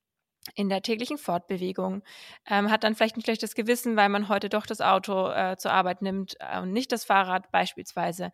in 0.54 0.68
der 0.68 0.82
täglichen 0.82 1.18
Fortbewegung, 1.18 2.02
ähm, 2.46 2.70
hat 2.70 2.84
dann 2.84 2.94
vielleicht 2.94 3.16
ein 3.16 3.22
schlechtes 3.22 3.54
Gewissen, 3.54 3.96
weil 3.96 4.08
man 4.08 4.28
heute 4.28 4.48
doch 4.48 4.66
das 4.66 4.80
Auto 4.80 5.30
äh, 5.30 5.56
zur 5.58 5.72
Arbeit 5.72 6.02
nimmt 6.02 6.36
äh, 6.40 6.60
und 6.60 6.72
nicht 6.72 6.92
das 6.92 7.04
Fahrrad 7.04 7.50
beispielsweise 7.50 8.30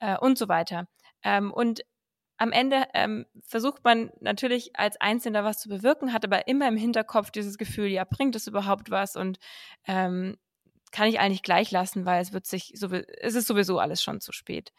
äh, 0.00 0.18
und 0.18 0.38
so 0.38 0.48
weiter. 0.48 0.88
Ähm, 1.22 1.52
und 1.52 1.82
am 2.38 2.52
Ende 2.52 2.84
ähm, 2.92 3.26
versucht 3.46 3.82
man 3.84 4.10
natürlich 4.20 4.78
als 4.78 5.00
Einzelner 5.00 5.44
was 5.44 5.58
zu 5.58 5.68
bewirken, 5.68 6.12
hat 6.12 6.24
aber 6.24 6.48
immer 6.48 6.68
im 6.68 6.76
Hinterkopf 6.76 7.30
dieses 7.30 7.56
Gefühl, 7.56 7.86
ja, 7.86 8.04
bringt 8.04 8.36
es 8.36 8.46
überhaupt 8.46 8.90
was 8.90 9.16
und 9.16 9.38
ähm, 9.86 10.36
kann 10.92 11.08
ich 11.08 11.18
eigentlich 11.18 11.42
gleich 11.42 11.70
lassen, 11.70 12.04
weil 12.04 12.20
es 12.20 12.32
wird 12.32 12.46
sich, 12.46 12.74
es 12.74 13.34
ist 13.34 13.46
sowieso 13.46 13.78
alles 13.78 14.02
schon 14.02 14.20
zu 14.20 14.32
spät. 14.32 14.72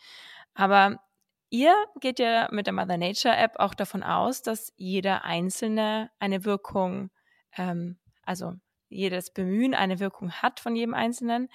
Aber 0.53 0.99
Ihr 1.49 1.73
geht 2.01 2.19
ja 2.19 2.49
mit 2.51 2.67
der 2.67 2.73
Mother 2.73 2.97
Nature 2.97 3.35
App 3.35 3.53
auch 3.57 3.73
davon 3.73 4.03
aus, 4.03 4.41
dass 4.41 4.73
jeder 4.75 5.23
Einzelne 5.23 6.09
eine 6.19 6.43
Wirkung, 6.43 7.09
ähm, 7.57 7.97
also 8.23 8.53
jedes 8.89 9.31
Bemühen 9.31 9.73
eine 9.73 9.99
Wirkung 9.99 10.31
hat 10.31 10.59
von 10.59 10.75
jedem 10.75 10.93
Einzelnen. 10.93 11.49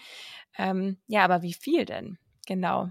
Ähm, 0.56 0.98
ja, 1.06 1.24
aber 1.24 1.42
wie 1.42 1.54
viel 1.54 1.84
denn 1.84 2.18
genau? 2.46 2.90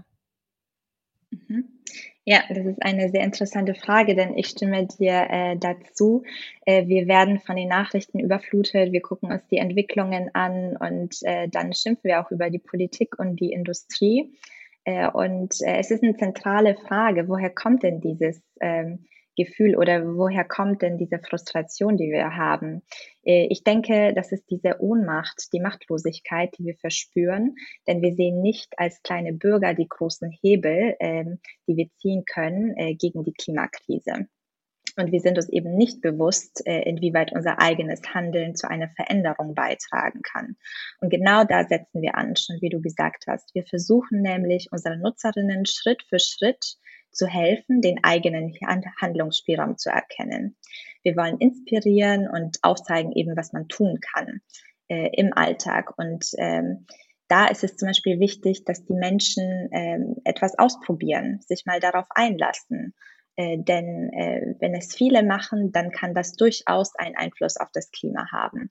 Mhm. 1.30 1.80
Ja, 2.24 2.44
das 2.48 2.64
ist 2.64 2.82
eine 2.82 3.10
sehr 3.10 3.24
interessante 3.24 3.74
Frage, 3.74 4.14
denn 4.14 4.36
ich 4.38 4.46
stimme 4.46 4.86
dir 4.86 5.26
äh, 5.28 5.56
dazu. 5.56 6.22
Äh, 6.66 6.86
wir 6.86 7.08
werden 7.08 7.40
von 7.40 7.56
den 7.56 7.68
Nachrichten 7.68 8.20
überflutet, 8.20 8.92
wir 8.92 9.00
gucken 9.00 9.32
uns 9.32 9.44
die 9.48 9.56
Entwicklungen 9.56 10.30
an 10.34 10.76
und 10.76 11.16
äh, 11.22 11.48
dann 11.48 11.72
schimpfen 11.72 12.04
wir 12.04 12.20
auch 12.20 12.30
über 12.30 12.48
die 12.48 12.60
Politik 12.60 13.18
und 13.18 13.40
die 13.40 13.50
Industrie. 13.50 14.32
Äh, 14.84 15.08
und 15.10 15.60
äh, 15.60 15.78
es 15.78 15.90
ist 15.90 16.02
eine 16.02 16.16
zentrale 16.16 16.76
Frage, 16.76 17.28
woher 17.28 17.50
kommt 17.50 17.82
denn 17.82 18.00
dieses 18.00 18.42
ähm, 18.60 19.06
Gefühl 19.36 19.76
oder 19.76 20.04
woher 20.16 20.44
kommt 20.44 20.82
denn 20.82 20.98
diese 20.98 21.18
Frustration, 21.18 21.96
die 21.96 22.10
wir 22.10 22.36
haben? 22.36 22.82
Äh, 23.24 23.46
ich 23.50 23.64
denke, 23.64 24.12
das 24.14 24.32
ist 24.32 24.50
diese 24.50 24.80
Ohnmacht, 24.80 25.52
die 25.52 25.60
Machtlosigkeit, 25.60 26.56
die 26.58 26.64
wir 26.66 26.76
verspüren, 26.76 27.54
denn 27.86 28.02
wir 28.02 28.14
sehen 28.14 28.42
nicht 28.42 28.72
als 28.76 29.02
kleine 29.02 29.32
Bürger 29.32 29.74
die 29.74 29.88
großen 29.88 30.30
Hebel, 30.42 30.96
ähm, 31.00 31.38
die 31.66 31.76
wir 31.76 31.88
ziehen 31.98 32.24
können 32.24 32.74
gegen 32.98 33.24
die 33.24 33.34
Klimakrise. 33.34 34.26
Und 34.96 35.12
wir 35.12 35.20
sind 35.20 35.36
uns 35.36 35.48
eben 35.48 35.76
nicht 35.76 36.02
bewusst, 36.02 36.66
äh, 36.66 36.82
inwieweit 36.82 37.32
unser 37.32 37.60
eigenes 37.60 38.02
Handeln 38.12 38.54
zu 38.54 38.68
einer 38.68 38.88
Veränderung 38.90 39.54
beitragen 39.54 40.22
kann. 40.22 40.56
Und 41.00 41.10
genau 41.10 41.44
da 41.44 41.64
setzen 41.64 42.02
wir 42.02 42.16
an, 42.16 42.36
schon 42.36 42.60
wie 42.60 42.68
du 42.68 42.80
gesagt 42.80 43.24
hast. 43.26 43.54
Wir 43.54 43.64
versuchen 43.64 44.20
nämlich 44.22 44.68
unseren 44.70 45.00
Nutzerinnen 45.00 45.66
Schritt 45.66 46.02
für 46.08 46.18
Schritt 46.18 46.76
zu 47.10 47.26
helfen, 47.26 47.80
den 47.80 48.02
eigenen 48.02 48.54
Handlungsspielraum 49.00 49.76
zu 49.76 49.90
erkennen. 49.90 50.56
Wir 51.02 51.16
wollen 51.16 51.38
inspirieren 51.38 52.28
und 52.28 52.58
aufzeigen 52.62 53.12
eben, 53.12 53.36
was 53.36 53.52
man 53.52 53.68
tun 53.68 53.98
kann 54.00 54.40
äh, 54.88 55.10
im 55.14 55.32
Alltag. 55.32 55.98
Und 55.98 56.30
ähm, 56.38 56.86
da 57.28 57.46
ist 57.46 57.64
es 57.64 57.76
zum 57.76 57.88
Beispiel 57.88 58.20
wichtig, 58.20 58.64
dass 58.64 58.84
die 58.84 58.94
Menschen 58.94 59.68
ähm, 59.72 60.16
etwas 60.24 60.58
ausprobieren, 60.58 61.40
sich 61.46 61.64
mal 61.66 61.80
darauf 61.80 62.06
einlassen 62.10 62.94
äh, 63.36 63.58
denn 63.58 64.10
äh, 64.12 64.54
wenn 64.60 64.74
es 64.74 64.94
viele 64.94 65.22
machen, 65.22 65.72
dann 65.72 65.90
kann 65.90 66.14
das 66.14 66.34
durchaus 66.34 66.94
einen 66.96 67.16
Einfluss 67.16 67.56
auf 67.56 67.68
das 67.72 67.90
Klima 67.90 68.30
haben. 68.30 68.70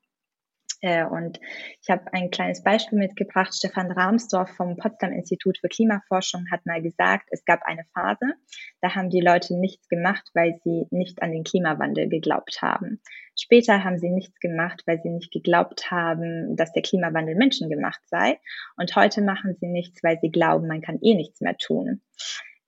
Äh, 0.81 1.05
und 1.05 1.39
ich 1.81 1.89
habe 1.89 2.11
ein 2.11 2.31
kleines 2.31 2.63
Beispiel 2.63 2.97
mitgebracht. 2.97 3.53
Stefan 3.55 3.91
Rahmsdorf 3.91 4.49
vom 4.55 4.77
Potsdam 4.77 5.11
Institut 5.13 5.59
für 5.59 5.69
Klimaforschung 5.69 6.45
hat 6.51 6.65
mal 6.65 6.81
gesagt, 6.81 7.27
es 7.29 7.45
gab 7.45 7.61
eine 7.63 7.85
Phase, 7.93 8.33
da 8.81 8.95
haben 8.95 9.09
die 9.09 9.21
Leute 9.21 9.55
nichts 9.55 9.87
gemacht, 9.87 10.29
weil 10.33 10.59
sie 10.63 10.87
nicht 10.89 11.21
an 11.21 11.31
den 11.31 11.43
Klimawandel 11.43 12.09
geglaubt 12.09 12.61
haben. 12.61 12.99
Später 13.39 13.83
haben 13.83 13.99
sie 13.99 14.09
nichts 14.09 14.39
gemacht, 14.39 14.81
weil 14.87 14.99
sie 15.01 15.09
nicht 15.09 15.31
geglaubt 15.31 15.91
haben, 15.91 16.55
dass 16.55 16.73
der 16.73 16.81
Klimawandel 16.81 17.35
menschengemacht 17.35 18.01
sei. 18.07 18.39
Und 18.75 18.95
heute 18.95 19.21
machen 19.21 19.55
sie 19.59 19.67
nichts, 19.67 20.03
weil 20.03 20.19
sie 20.19 20.31
glauben, 20.31 20.67
man 20.67 20.81
kann 20.81 20.99
eh 21.01 21.13
nichts 21.13 21.41
mehr 21.41 21.57
tun. 21.57 22.01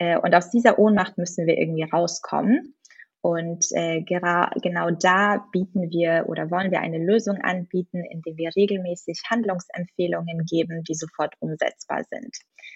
Äh, 0.04 0.18
und 0.18 0.36
aus 0.36 0.50
dieser 0.50 0.80
Ohnmacht 0.80 1.18
müssen 1.18 1.48
wir 1.48 1.58
irgendwie 1.58 1.84
rauskommen. 1.84 2.76
Und 3.22 3.68
äh, 3.72 4.02
genau 4.02 4.92
da 4.92 5.46
bieten 5.54 5.90
wir 5.90 6.26
oder 6.28 6.52
wollen 6.52 6.72
wir 6.72 6.82
eine 6.82 6.98
Lösung 6.98 7.38
anbieten, 7.38 8.04
indem 8.04 8.36
wir 8.36 8.54
regelmäßig 8.54 9.22
Handlungsempfehlungen 9.30 10.44
geben, 10.44 10.84
die 10.84 10.94
sofort 10.94 11.34
umsetzbar 11.40 12.04
sind. 12.04 12.36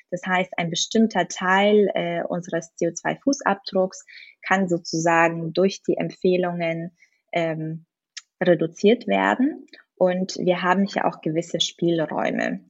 Das 0.10 0.22
heißt, 0.25 0.53
ein 0.55 0.69
bestimmter 0.69 1.27
Teil 1.27 1.91
äh, 1.93 2.24
unseres 2.24 2.72
CO2-Fußabdrucks 2.79 4.05
kann 4.41 4.69
sozusagen 4.69 5.51
durch 5.51 5.84
die 5.84 5.98
Empfehlungen 5.98 6.96
ähm, 7.34 7.86
reduziert 8.41 9.05
werden. 9.05 9.67
Und 9.96 10.38
wir 10.38 10.62
haben 10.62 10.86
hier 10.86 11.07
auch 11.07 11.19
gewisse 11.19 11.60
Spielräume. 11.60 12.62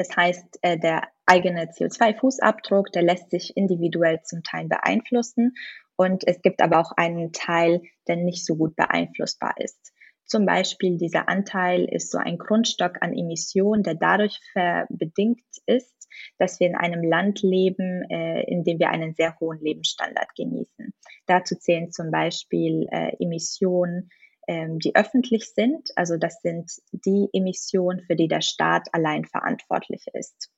Das 0.00 0.16
heißt, 0.16 0.60
äh, 0.62 0.78
der 0.78 1.08
eigene 1.26 1.66
CO2-Fußabdruck, 1.66 2.90
der 2.90 3.02
lässt 3.02 3.28
sich 3.28 3.54
individuell 3.54 4.22
zum 4.22 4.42
Teil 4.42 4.66
beeinflussen. 4.66 5.52
Und 5.94 6.26
es 6.26 6.40
gibt 6.40 6.62
aber 6.62 6.80
auch 6.80 6.92
einen 6.96 7.32
Teil, 7.32 7.82
der 8.08 8.16
nicht 8.16 8.46
so 8.46 8.56
gut 8.56 8.76
beeinflussbar 8.76 9.52
ist. 9.58 9.92
Zum 10.24 10.46
Beispiel 10.46 10.96
dieser 10.96 11.28
Anteil 11.28 11.84
ist 11.84 12.10
so 12.10 12.16
ein 12.16 12.38
Grundstock 12.38 13.02
an 13.02 13.12
Emissionen, 13.12 13.82
der 13.82 13.96
dadurch 13.96 14.40
bedingt 14.88 15.42
ist, 15.66 16.08
dass 16.38 16.60
wir 16.60 16.68
in 16.68 16.76
einem 16.76 17.04
Land 17.04 17.42
leben, 17.42 18.08
äh, 18.08 18.42
in 18.44 18.64
dem 18.64 18.78
wir 18.78 18.88
einen 18.88 19.12
sehr 19.14 19.38
hohen 19.38 19.60
Lebensstandard 19.60 20.34
genießen. 20.34 20.94
Dazu 21.26 21.56
zählen 21.56 21.92
zum 21.92 22.10
Beispiel 22.10 22.86
äh, 22.90 23.12
Emissionen, 23.22 24.08
ähm, 24.50 24.80
die 24.80 24.96
öffentlich 24.96 25.54
sind. 25.54 25.90
Also 25.94 26.16
das 26.16 26.40
sind 26.42 26.72
die 26.90 27.28
Emissionen, 27.32 28.00
für 28.00 28.16
die 28.16 28.26
der 28.26 28.40
Staat 28.40 28.88
allein 28.92 29.24
verantwortlich 29.24 30.06
ist 30.12 30.50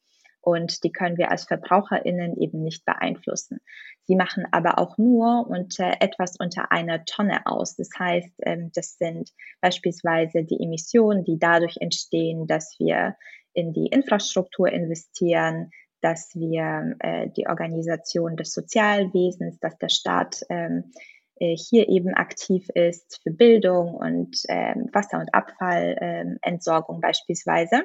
und 0.42 0.82
die 0.82 0.90
können 0.90 1.16
wir 1.16 1.30
als 1.30 1.44
VerbraucherInnen 1.44 2.36
eben 2.36 2.62
nicht 2.62 2.84
beeinflussen. 2.84 3.60
Sie 4.02 4.16
machen 4.16 4.44
aber 4.50 4.78
auch 4.78 4.98
nur 4.98 5.46
unter 5.46 6.02
etwas 6.02 6.36
unter 6.38 6.72
einer 6.72 7.04
Tonne 7.04 7.46
aus. 7.46 7.76
Das 7.76 7.90
heißt, 7.96 8.34
ähm, 8.42 8.70
das 8.74 8.98
sind 8.98 9.30
beispielsweise 9.60 10.42
die 10.42 10.60
Emissionen, 10.60 11.24
die 11.24 11.38
dadurch 11.38 11.76
entstehen, 11.80 12.46
dass 12.46 12.74
wir 12.78 13.16
in 13.54 13.72
die 13.72 13.86
Infrastruktur 13.86 14.68
investieren, 14.68 15.70
dass 16.00 16.34
wir 16.34 16.96
äh, 16.98 17.28
die 17.36 17.46
Organisation 17.46 18.36
des 18.36 18.52
Sozialwesens, 18.52 19.60
dass 19.60 19.78
der 19.78 19.90
Staat 19.90 20.42
ähm, 20.48 20.90
äh, 20.96 21.11
hier 21.56 21.88
eben 21.88 22.14
aktiv 22.14 22.68
ist 22.74 23.20
für 23.22 23.30
Bildung 23.30 23.94
und 23.94 24.36
ähm, 24.48 24.88
Wasser- 24.92 25.18
und 25.18 25.34
Abfallentsorgung 25.34 26.96
ähm, 26.96 27.00
beispielsweise. 27.00 27.82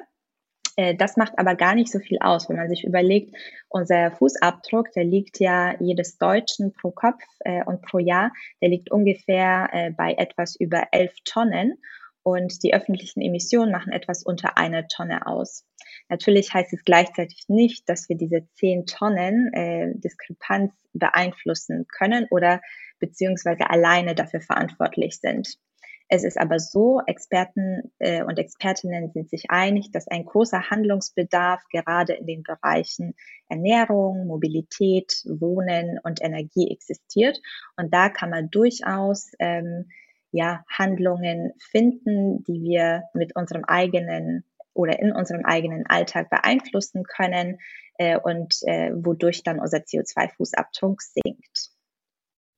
Äh, 0.76 0.94
das 0.94 1.16
macht 1.16 1.38
aber 1.38 1.56
gar 1.56 1.74
nicht 1.74 1.90
so 1.90 1.98
viel 1.98 2.18
aus, 2.20 2.48
wenn 2.48 2.56
man 2.56 2.70
sich 2.70 2.84
überlegt, 2.84 3.34
unser 3.68 4.12
Fußabdruck, 4.12 4.92
der 4.92 5.04
liegt 5.04 5.40
ja 5.40 5.74
jedes 5.80 6.18
Deutschen 6.18 6.72
pro 6.72 6.92
Kopf 6.92 7.22
äh, 7.40 7.64
und 7.64 7.82
pro 7.82 7.98
Jahr, 7.98 8.32
der 8.62 8.68
liegt 8.68 8.90
ungefähr 8.90 9.68
äh, 9.72 9.90
bei 9.90 10.14
etwas 10.14 10.54
über 10.54 10.84
elf 10.92 11.12
Tonnen 11.24 11.78
und 12.22 12.62
die 12.62 12.74
öffentlichen 12.74 13.22
Emissionen 13.22 13.72
machen 13.72 13.92
etwas 13.92 14.22
unter 14.22 14.56
eine 14.56 14.86
Tonne 14.86 15.26
aus. 15.26 15.64
Natürlich 16.08 16.54
heißt 16.54 16.72
es 16.72 16.84
gleichzeitig 16.84 17.46
nicht, 17.48 17.88
dass 17.88 18.08
wir 18.08 18.16
diese 18.16 18.46
zehn 18.54 18.86
Tonnen 18.86 19.52
äh, 19.52 19.92
Diskrepanz 19.94 20.72
beeinflussen 20.92 21.86
können 21.88 22.26
oder 22.30 22.60
beziehungsweise 22.98 23.70
alleine 23.70 24.14
dafür 24.14 24.40
verantwortlich 24.40 25.18
sind. 25.20 25.58
Es 26.10 26.24
ist 26.24 26.38
aber 26.38 26.58
so, 26.58 27.02
Experten 27.06 27.92
äh, 27.98 28.22
und 28.22 28.38
Expertinnen 28.38 29.12
sind 29.12 29.28
sich 29.28 29.50
einig, 29.50 29.90
dass 29.92 30.08
ein 30.08 30.24
großer 30.24 30.70
Handlungsbedarf 30.70 31.62
gerade 31.70 32.14
in 32.14 32.26
den 32.26 32.42
Bereichen 32.42 33.14
Ernährung, 33.48 34.26
Mobilität, 34.26 35.22
Wohnen 35.26 36.00
und 36.02 36.22
Energie 36.22 36.70
existiert. 36.70 37.38
Und 37.76 37.92
da 37.92 38.08
kann 38.08 38.30
man 38.30 38.48
durchaus 38.48 39.32
ähm, 39.38 39.90
ja, 40.30 40.64
Handlungen 40.70 41.52
finden, 41.58 42.42
die 42.44 42.62
wir 42.62 43.04
mit 43.12 43.36
unserem 43.36 43.64
eigenen 43.64 44.44
oder 44.72 44.98
in 45.00 45.12
unserem 45.12 45.44
eigenen 45.44 45.84
Alltag 45.86 46.30
beeinflussen 46.30 47.02
können 47.02 47.58
äh, 47.98 48.18
und 48.18 48.54
äh, 48.62 48.92
wodurch 48.94 49.42
dann 49.42 49.60
unser 49.60 49.78
CO2-Fußabdruck 49.78 51.02
sinkt. 51.02 51.70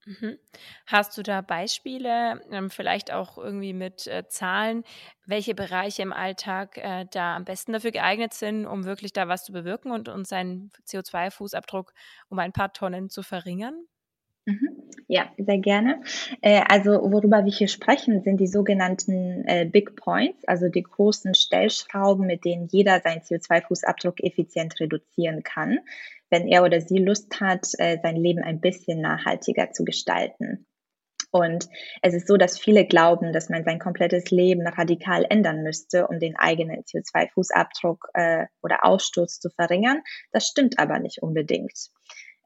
Mhm. 0.07 0.39
Hast 0.87 1.17
du 1.19 1.23
da 1.23 1.43
Beispiele, 1.43 2.41
ähm, 2.51 2.71
vielleicht 2.71 3.13
auch 3.13 3.37
irgendwie 3.37 3.75
mit 3.75 4.07
äh, 4.07 4.27
Zahlen, 4.29 4.83
welche 5.27 5.55
Bereiche 5.55 6.03
im 6.03 6.13
Alltag 6.13 6.79
äh, 6.79 7.05
da 7.11 7.37
am 7.37 7.45
besten 7.45 7.73
dafür 7.73 7.91
geeignet 7.91 8.33
sind, 8.33 8.67
um 8.67 8.85
wirklich 8.85 9.13
da 9.13 9.29
was 9.29 9.45
zu 9.45 9.53
bewirken 9.53 9.93
und, 9.93 10.09
und 10.09 10.27
seinen 10.27 10.71
CO2-Fußabdruck 10.87 11.93
um 12.31 12.39
ein 12.39 12.53
paar 12.53 12.73
Tonnen 12.73 13.11
zu 13.11 13.23
verringern? 13.23 13.75
Mhm. 14.47 14.69
Ja, 15.07 15.31
sehr 15.37 15.59
gerne. 15.59 16.01
Äh, 16.41 16.63
also 16.67 16.93
worüber 17.13 17.45
wir 17.45 17.53
hier 17.53 17.69
sprechen, 17.69 18.23
sind 18.23 18.39
die 18.39 18.47
sogenannten 18.47 19.45
Big 19.71 19.97
Points, 19.97 20.45
also 20.47 20.69
die 20.69 20.83
großen 20.83 21.35
Stellschrauben, 21.35 22.27
mit 22.27 22.47
denen 22.47 22.69
jeder 22.69 23.01
seinen 23.01 23.21
CO2-Fußabdruck 23.21 24.21
effizient 24.25 24.81
reduzieren 24.81 25.43
kann, 25.43 25.81
wenn 26.31 26.49
er 26.49 26.65
oder 26.65 26.81
sie 26.81 26.99
Lust 26.99 27.41
hat, 27.41 27.67
äh, 27.79 27.99
sein 28.03 28.17
Leben 28.17 28.43
ein 28.43 28.61
bisschen 28.61 29.01
nachhaltiger 29.01 29.73
zu 29.73 29.85
gestalten. 29.85 30.67
Und 31.33 31.69
es 32.03 32.15
ist 32.15 32.27
so, 32.27 32.37
dass 32.37 32.59
viele 32.59 32.87
glauben, 32.87 33.33
dass 33.33 33.49
man 33.49 33.65
sein 33.65 33.79
komplettes 33.79 34.31
Leben 34.31 34.67
radikal 34.67 35.25
ändern 35.29 35.63
müsste, 35.63 36.09
um 36.09 36.19
den 36.19 36.37
eigenen 36.37 36.83
CO2-Fußabdruck 36.83 38.09
äh, 38.15 38.47
oder 38.63 38.85
Ausstoß 38.85 39.39
zu 39.39 39.51
verringern. 39.51 40.03
Das 40.33 40.47
stimmt 40.47 40.79
aber 40.79 40.99
nicht 40.99 41.23
unbedingt. 41.23 41.91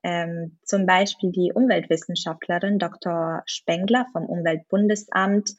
Ähm, 0.03 0.59
zum 0.65 0.85
Beispiel 0.85 1.33
die 1.33 1.53
Umweltwissenschaftlerin 1.55 2.79
Dr. 2.79 3.43
Spengler 3.47 4.07
vom 4.13 4.27
Umweltbundesamt 4.27 5.51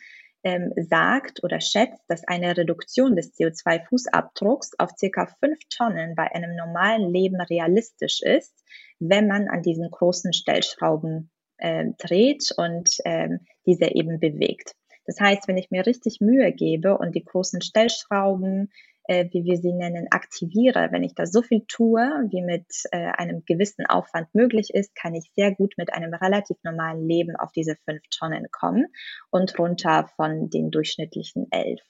ähm, 0.46 0.72
sagt 0.78 1.44
oder 1.44 1.60
schätzt, 1.60 2.04
dass 2.08 2.24
eine 2.26 2.56
Reduktion 2.56 3.16
des 3.16 3.34
CO2-Fußabdrucks 3.36 4.76
auf 4.78 4.92
circa 4.96 5.26
fünf 5.40 5.60
Tonnen 5.76 6.16
bei 6.16 6.32
einem 6.34 6.56
normalen 6.56 7.12
Leben 7.12 7.42
realistisch 7.42 8.22
ist, 8.22 8.64
wenn 9.00 9.28
man 9.28 9.50
an 9.50 9.64
diesen 9.64 9.90
großen 9.90 10.34
Stellschrauben 10.34 11.32
äh, 11.58 11.86
dreht 11.98 12.54
und 12.58 12.92
ähm, 13.06 13.40
diese 13.66 13.96
eben 13.96 14.20
bewegt. 14.20 14.76
Das 15.06 15.20
heißt, 15.20 15.48
wenn 15.48 15.58
ich 15.58 15.72
mir 15.72 15.86
richtig 15.86 16.22
Mühe 16.22 16.52
gebe 16.52 16.98
und 16.98 17.16
die 17.16 17.26
großen 17.26 17.62
Stellschrauben 17.62 18.72
äh, 19.08 19.26
wie 19.32 19.44
wir 19.44 19.58
sie 19.58 19.74
nennen, 19.74 20.08
aktiviere, 20.12 20.90
wenn 20.92 21.04
ich 21.04 21.14
da 21.14 21.26
so 21.26 21.42
viel 21.42 21.64
tue, 21.68 22.02
wie 22.30 22.42
mit 22.42 22.66
äh, 22.92 22.98
einem 22.98 23.44
gewissen 23.46 23.86
Aufwand 23.86 24.34
möglich 24.34 24.74
ist, 24.74 24.96
kann 24.96 25.16
ich 25.16 25.32
sehr 25.36 25.54
gut 25.54 25.74
mit 25.78 25.94
einem 25.94 26.14
relativ 26.14 26.58
normalen 26.64 27.08
Leben 27.08 27.36
auf 27.36 27.52
diese 27.52 27.76
fünf 27.86 28.02
Tonnen 28.10 28.48
kommen 28.52 28.88
und 29.32 29.58
runter 29.60 30.10
von 30.16 30.50
den 30.50 30.72
durchschnittlichen 30.72 31.48
elf. 31.52 31.82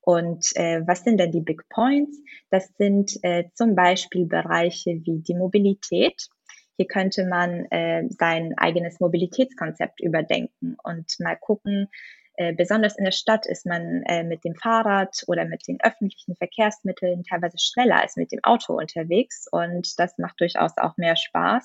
Und 0.00 0.54
äh, 0.54 0.82
was 0.86 1.02
sind 1.02 1.18
denn 1.18 1.32
die 1.32 1.40
Big 1.40 1.68
Points? 1.68 2.16
Das 2.50 2.68
sind 2.78 3.12
äh, 3.22 3.44
zum 3.54 3.74
Beispiel 3.74 4.26
Bereiche 4.26 5.00
wie 5.04 5.20
die 5.20 5.34
Mobilität. 5.34 6.28
Hier 6.76 6.86
könnte 6.86 7.26
man 7.26 7.64
äh, 7.70 8.04
sein 8.10 8.54
eigenes 8.56 9.00
Mobilitätskonzept 9.00 10.00
überdenken 10.00 10.76
und 10.84 11.12
mal 11.18 11.36
gucken, 11.36 11.88
äh, 12.36 12.52
besonders 12.52 12.96
in 12.96 13.04
der 13.04 13.12
Stadt 13.12 13.46
ist 13.46 13.64
man 13.64 14.02
äh, 14.02 14.22
mit 14.22 14.44
dem 14.44 14.54
Fahrrad 14.54 15.22
oder 15.26 15.46
mit 15.46 15.66
den 15.66 15.78
öffentlichen 15.82 16.36
Verkehrsmitteln 16.36 17.24
teilweise 17.24 17.56
schneller 17.58 18.02
als 18.02 18.16
mit 18.16 18.30
dem 18.30 18.40
Auto 18.42 18.74
unterwegs 18.74 19.46
und 19.50 19.98
das 19.98 20.18
macht 20.18 20.38
durchaus 20.40 20.72
auch 20.76 20.96
mehr 20.98 21.16
Spaß, 21.16 21.64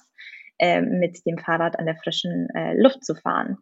äh, 0.59 0.81
mit 0.81 1.25
dem 1.25 1.37
Fahrrad 1.37 1.77
an 1.77 1.85
der 1.85 1.97
frischen 1.97 2.49
äh, 2.55 2.73
Luft 2.75 3.03
zu 3.03 3.15
fahren. 3.15 3.57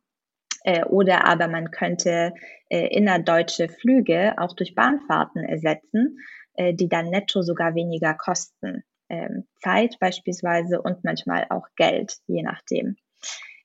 Äh, 0.63 0.83
oder 0.85 1.25
aber 1.25 1.47
man 1.47 1.71
könnte 1.71 2.33
innerdeutsche 2.69 3.67
Flüge 3.67 4.35
auch 4.37 4.53
durch 4.53 4.75
Bahnfahrten 4.75 5.43
ersetzen, 5.43 6.19
die 6.55 6.87
dann 6.87 7.09
netto 7.09 7.41
sogar 7.41 7.73
weniger 7.73 8.13
kosten. 8.13 8.83
Ähm, 9.09 9.47
Zeit 9.63 9.97
beispielsweise 9.99 10.79
und 10.79 11.03
manchmal 11.03 11.47
auch 11.49 11.65
Geld, 11.75 12.17
je 12.27 12.43
nachdem. 12.43 12.95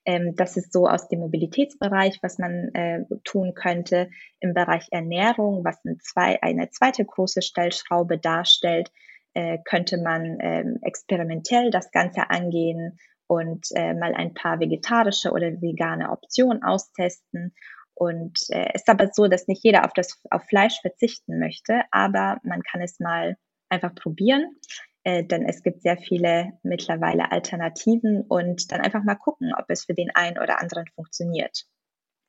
Ähm, 0.04 0.34
das 0.36 0.56
ist 0.56 0.72
so 0.72 0.86
aus 0.86 1.08
dem 1.08 1.20
Mobilitätsbereich, 1.20 2.18
was 2.22 2.38
man 2.38 2.74
äh, 2.74 3.04
tun 3.24 3.54
könnte. 3.54 4.10
Im 4.40 4.54
Bereich 4.54 4.86
Ernährung, 4.90 5.64
was 5.64 5.84
ein 5.84 5.98
zwei, 6.00 6.42
eine 6.42 6.70
zweite 6.70 7.04
große 7.04 7.42
Stellschraube 7.42 8.18
darstellt, 8.18 8.90
äh, 9.34 9.58
könnte 9.64 9.98
man 9.98 10.38
ähm, 10.40 10.78
experimentell 10.82 11.70
das 11.70 11.90
Ganze 11.90 12.30
angehen 12.30 12.98
und 13.26 13.66
äh, 13.74 13.94
mal 13.94 14.14
ein 14.14 14.34
paar 14.34 14.60
vegetarische 14.60 15.32
oder 15.32 15.60
vegane 15.60 16.10
Optionen 16.10 16.62
austesten. 16.62 17.54
Und 17.94 18.38
äh, 18.50 18.74
ist 18.74 18.88
aber 18.88 19.10
so, 19.12 19.28
dass 19.28 19.46
nicht 19.46 19.64
jeder 19.64 19.84
auf 19.84 19.92
das 19.92 20.20
auf 20.30 20.42
Fleisch 20.44 20.80
verzichten 20.80 21.38
möchte, 21.38 21.82
aber 21.90 22.38
man 22.42 22.62
kann 22.62 22.80
es 22.82 22.98
mal 22.98 23.36
einfach 23.68 23.94
probieren 23.94 24.56
äh, 25.04 25.22
denn 25.24 25.46
es 25.46 25.62
gibt 25.62 25.82
sehr 25.82 25.98
viele 25.98 26.58
mittlerweile 26.62 27.30
Alternativen 27.30 28.22
und 28.22 28.72
dann 28.72 28.80
einfach 28.80 29.04
mal 29.04 29.14
gucken, 29.14 29.52
ob 29.56 29.66
es 29.68 29.84
für 29.84 29.94
den 29.94 30.10
einen 30.14 30.38
oder 30.38 30.60
anderen 30.60 30.86
funktioniert 30.94 31.66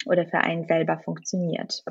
oder 0.06 0.28
für 0.28 0.40
einen 0.40 0.68
selber 0.68 1.00
funktioniert. 1.00 1.84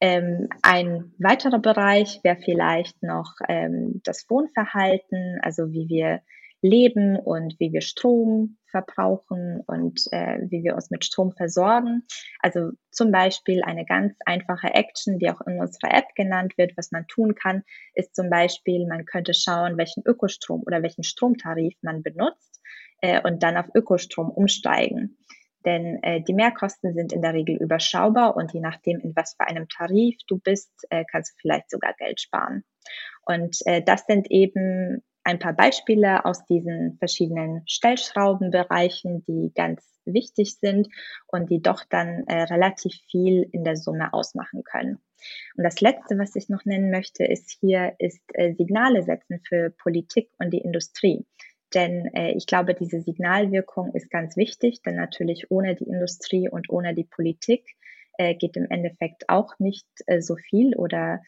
Ähm, 0.00 0.48
ein 0.62 1.12
weiterer 1.18 1.58
Bereich 1.58 2.20
wäre 2.22 2.36
vielleicht 2.44 3.02
noch 3.02 3.32
ähm, 3.48 4.00
das 4.04 4.26
Wohnverhalten, 4.28 5.38
also 5.42 5.70
wie 5.70 5.88
wir 5.88 6.20
leben 6.66 7.16
und 7.16 7.56
wie 7.58 7.72
wir 7.72 7.80
Strom 7.80 8.58
verbrauchen 8.70 9.62
und 9.66 10.00
äh, 10.12 10.38
wie 10.50 10.62
wir 10.62 10.74
uns 10.74 10.90
mit 10.90 11.04
Strom 11.04 11.32
versorgen. 11.32 12.02
Also 12.40 12.72
zum 12.90 13.10
Beispiel 13.10 13.62
eine 13.62 13.84
ganz 13.84 14.14
einfache 14.26 14.74
Action, 14.74 15.18
die 15.18 15.30
auch 15.30 15.40
in 15.46 15.60
unserer 15.60 15.94
App 15.94 16.14
genannt 16.14 16.58
wird, 16.58 16.76
was 16.76 16.90
man 16.90 17.06
tun 17.06 17.34
kann, 17.34 17.62
ist 17.94 18.14
zum 18.14 18.28
Beispiel, 18.28 18.86
man 18.86 19.04
könnte 19.04 19.34
schauen, 19.34 19.78
welchen 19.78 20.02
Ökostrom 20.04 20.62
oder 20.66 20.82
welchen 20.82 21.04
Stromtarif 21.04 21.74
man 21.82 22.02
benutzt 22.02 22.60
äh, 23.00 23.20
und 23.22 23.42
dann 23.42 23.56
auf 23.56 23.66
Ökostrom 23.74 24.30
umsteigen. 24.30 25.16
Denn 25.64 26.00
äh, 26.02 26.22
die 26.22 26.34
Mehrkosten 26.34 26.94
sind 26.94 27.12
in 27.12 27.22
der 27.22 27.34
Regel 27.34 27.56
überschaubar 27.56 28.36
und 28.36 28.52
je 28.54 28.60
nachdem, 28.60 29.00
in 29.00 29.16
was 29.16 29.34
für 29.34 29.48
einem 29.48 29.68
Tarif 29.68 30.16
du 30.28 30.38
bist, 30.38 30.70
äh, 30.90 31.04
kannst 31.10 31.32
du 31.32 31.36
vielleicht 31.40 31.70
sogar 31.70 31.92
Geld 31.94 32.20
sparen. 32.20 32.64
Und 33.26 33.58
äh, 33.66 33.82
das 33.82 34.06
sind 34.06 34.30
eben 34.30 35.02
ein 35.26 35.40
paar 35.40 35.54
Beispiele 35.54 36.24
aus 36.24 36.46
diesen 36.46 36.96
verschiedenen 36.98 37.62
Stellschraubenbereichen, 37.66 39.24
die 39.26 39.52
ganz 39.54 39.82
wichtig 40.04 40.56
sind 40.60 40.88
und 41.26 41.50
die 41.50 41.60
doch 41.60 41.82
dann 41.90 42.24
äh, 42.28 42.44
relativ 42.44 42.94
viel 43.10 43.48
in 43.50 43.64
der 43.64 43.76
Summe 43.76 44.14
ausmachen 44.14 44.62
können. 44.62 45.00
Und 45.56 45.64
das 45.64 45.80
Letzte, 45.80 46.16
was 46.16 46.36
ich 46.36 46.48
noch 46.48 46.64
nennen 46.64 46.92
möchte, 46.92 47.24
ist 47.24 47.50
hier, 47.60 47.96
ist 47.98 48.22
äh, 48.34 48.54
Signale 48.54 49.02
setzen 49.02 49.40
für 49.40 49.70
Politik 49.70 50.30
und 50.38 50.52
die 50.52 50.60
Industrie. 50.60 51.26
Denn 51.74 52.06
äh, 52.14 52.30
ich 52.32 52.46
glaube, 52.46 52.74
diese 52.74 53.00
Signalwirkung 53.00 53.92
ist 53.94 54.10
ganz 54.10 54.36
wichtig, 54.36 54.82
denn 54.82 54.94
natürlich 54.94 55.50
ohne 55.50 55.74
die 55.74 55.88
Industrie 55.88 56.48
und 56.48 56.70
ohne 56.70 56.94
die 56.94 57.04
Politik 57.04 57.64
äh, 58.16 58.36
geht 58.36 58.56
im 58.56 58.70
Endeffekt 58.70 59.28
auch 59.28 59.58
nicht 59.58 59.88
äh, 60.06 60.20
so 60.20 60.36
viel 60.36 60.76
oder 60.76 61.20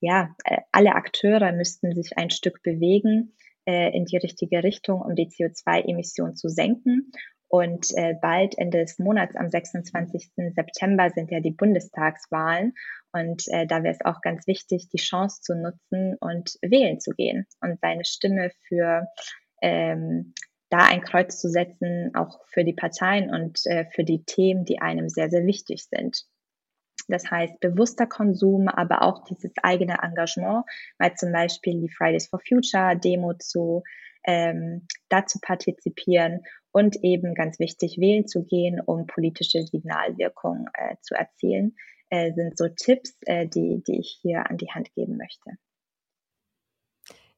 ja, 0.00 0.34
äh, 0.44 0.58
alle 0.72 0.94
Akteure 0.94 1.52
müssten 1.52 1.94
sich 1.94 2.16
ein 2.16 2.30
Stück 2.30 2.62
bewegen 2.62 3.34
äh, 3.66 3.94
in 3.96 4.04
die 4.04 4.16
richtige 4.16 4.62
Richtung, 4.62 5.00
um 5.02 5.14
die 5.14 5.28
CO2-Emissionen 5.28 6.36
zu 6.36 6.48
senken. 6.48 7.12
Und 7.50 7.86
äh, 7.96 8.14
bald 8.20 8.58
Ende 8.58 8.78
des 8.78 8.98
Monats, 8.98 9.34
am 9.34 9.48
26. 9.48 10.32
September, 10.54 11.10
sind 11.10 11.30
ja 11.30 11.40
die 11.40 11.52
Bundestagswahlen. 11.52 12.74
Und 13.12 13.44
äh, 13.48 13.66
da 13.66 13.82
wäre 13.82 13.94
es 13.94 14.04
auch 14.04 14.20
ganz 14.20 14.46
wichtig, 14.46 14.88
die 14.90 14.98
Chance 14.98 15.40
zu 15.40 15.54
nutzen 15.54 16.16
und 16.20 16.56
wählen 16.60 17.00
zu 17.00 17.12
gehen 17.12 17.46
und 17.62 17.80
seine 17.80 18.04
Stimme 18.04 18.50
für 18.68 19.06
ähm, 19.62 20.34
da 20.70 20.84
ein 20.86 21.00
Kreuz 21.00 21.40
zu 21.40 21.48
setzen, 21.48 22.14
auch 22.14 22.44
für 22.48 22.64
die 22.64 22.74
Parteien 22.74 23.30
und 23.30 23.60
äh, 23.64 23.86
für 23.86 24.04
die 24.04 24.24
Themen, 24.24 24.66
die 24.66 24.80
einem 24.82 25.08
sehr, 25.08 25.30
sehr 25.30 25.46
wichtig 25.46 25.86
sind. 25.86 26.24
Das 27.08 27.30
heißt, 27.30 27.60
bewusster 27.60 28.06
Konsum, 28.06 28.68
aber 28.68 29.02
auch 29.02 29.24
dieses 29.24 29.52
eigene 29.62 29.98
Engagement, 30.02 30.64
weil 30.98 31.14
zum 31.14 31.32
Beispiel 31.32 31.80
die 31.80 31.88
Fridays 31.88 32.28
for 32.28 32.40
Future 32.46 32.96
Demo 32.96 33.34
zu 33.34 33.82
ähm, 34.24 34.86
dazu 35.08 35.38
partizipieren 35.40 36.42
und 36.70 36.96
eben 37.02 37.34
ganz 37.34 37.58
wichtig 37.58 37.96
wählen 37.98 38.26
zu 38.26 38.44
gehen, 38.44 38.80
um 38.84 39.06
politische 39.06 39.62
Signalwirkung 39.62 40.66
äh, 40.74 40.96
zu 41.00 41.14
erzielen, 41.14 41.76
äh, 42.10 42.32
sind 42.32 42.58
so 42.58 42.68
Tipps, 42.68 43.16
äh, 43.22 43.46
die, 43.46 43.82
die 43.86 44.00
ich 44.00 44.18
hier 44.22 44.48
an 44.48 44.58
die 44.58 44.70
Hand 44.70 44.92
geben 44.94 45.16
möchte. 45.16 45.52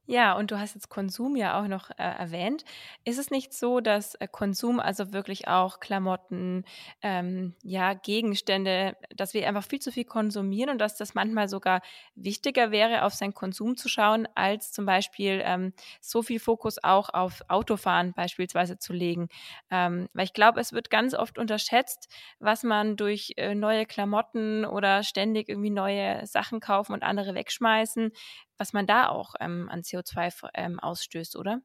Ja, 0.07 0.33
und 0.35 0.51
du 0.51 0.59
hast 0.59 0.73
jetzt 0.73 0.89
Konsum 0.89 1.35
ja 1.35 1.61
auch 1.61 1.67
noch 1.67 1.89
äh, 1.91 1.93
erwähnt. 2.03 2.65
Ist 3.05 3.17
es 3.19 3.29
nicht 3.29 3.53
so, 3.53 3.79
dass 3.79 4.15
äh, 4.15 4.27
Konsum, 4.29 4.79
also 4.79 5.13
wirklich 5.13 5.47
auch 5.47 5.79
Klamotten, 5.79 6.65
ähm, 7.01 7.55
ja, 7.63 7.93
Gegenstände, 7.93 8.97
dass 9.15 9.33
wir 9.33 9.47
einfach 9.47 9.63
viel 9.63 9.79
zu 9.79 9.91
viel 9.91 10.03
konsumieren 10.03 10.69
und 10.71 10.79
dass 10.79 10.97
das 10.97 11.13
manchmal 11.13 11.47
sogar 11.47 11.81
wichtiger 12.15 12.71
wäre, 12.71 13.03
auf 13.05 13.13
seinen 13.13 13.33
Konsum 13.33 13.77
zu 13.77 13.87
schauen, 13.87 14.27
als 14.35 14.71
zum 14.73 14.85
Beispiel 14.85 15.41
ähm, 15.45 15.71
so 16.01 16.23
viel 16.23 16.39
Fokus 16.39 16.83
auch 16.83 17.09
auf 17.13 17.41
Autofahren 17.47 18.13
beispielsweise 18.13 18.77
zu 18.79 18.91
legen? 18.93 19.29
Ähm, 19.69 20.09
weil 20.13 20.25
ich 20.25 20.33
glaube, 20.33 20.59
es 20.59 20.73
wird 20.73 20.89
ganz 20.89 21.13
oft 21.13 21.37
unterschätzt, 21.37 22.09
was 22.39 22.63
man 22.63 22.97
durch 22.97 23.33
äh, 23.37 23.55
neue 23.55 23.85
Klamotten 23.85 24.65
oder 24.65 25.03
ständig 25.03 25.47
irgendwie 25.47 25.69
neue 25.69 26.25
Sachen 26.25 26.59
kaufen 26.59 26.93
und 26.93 27.03
andere 27.03 27.33
wegschmeißen, 27.35 28.11
was 28.61 28.73
man 28.73 28.85
da 28.85 29.09
auch 29.09 29.33
ähm, 29.39 29.67
an 29.69 29.81
CO2 29.81 30.49
ähm, 30.53 30.79
ausstößt, 30.79 31.35
oder? 31.35 31.61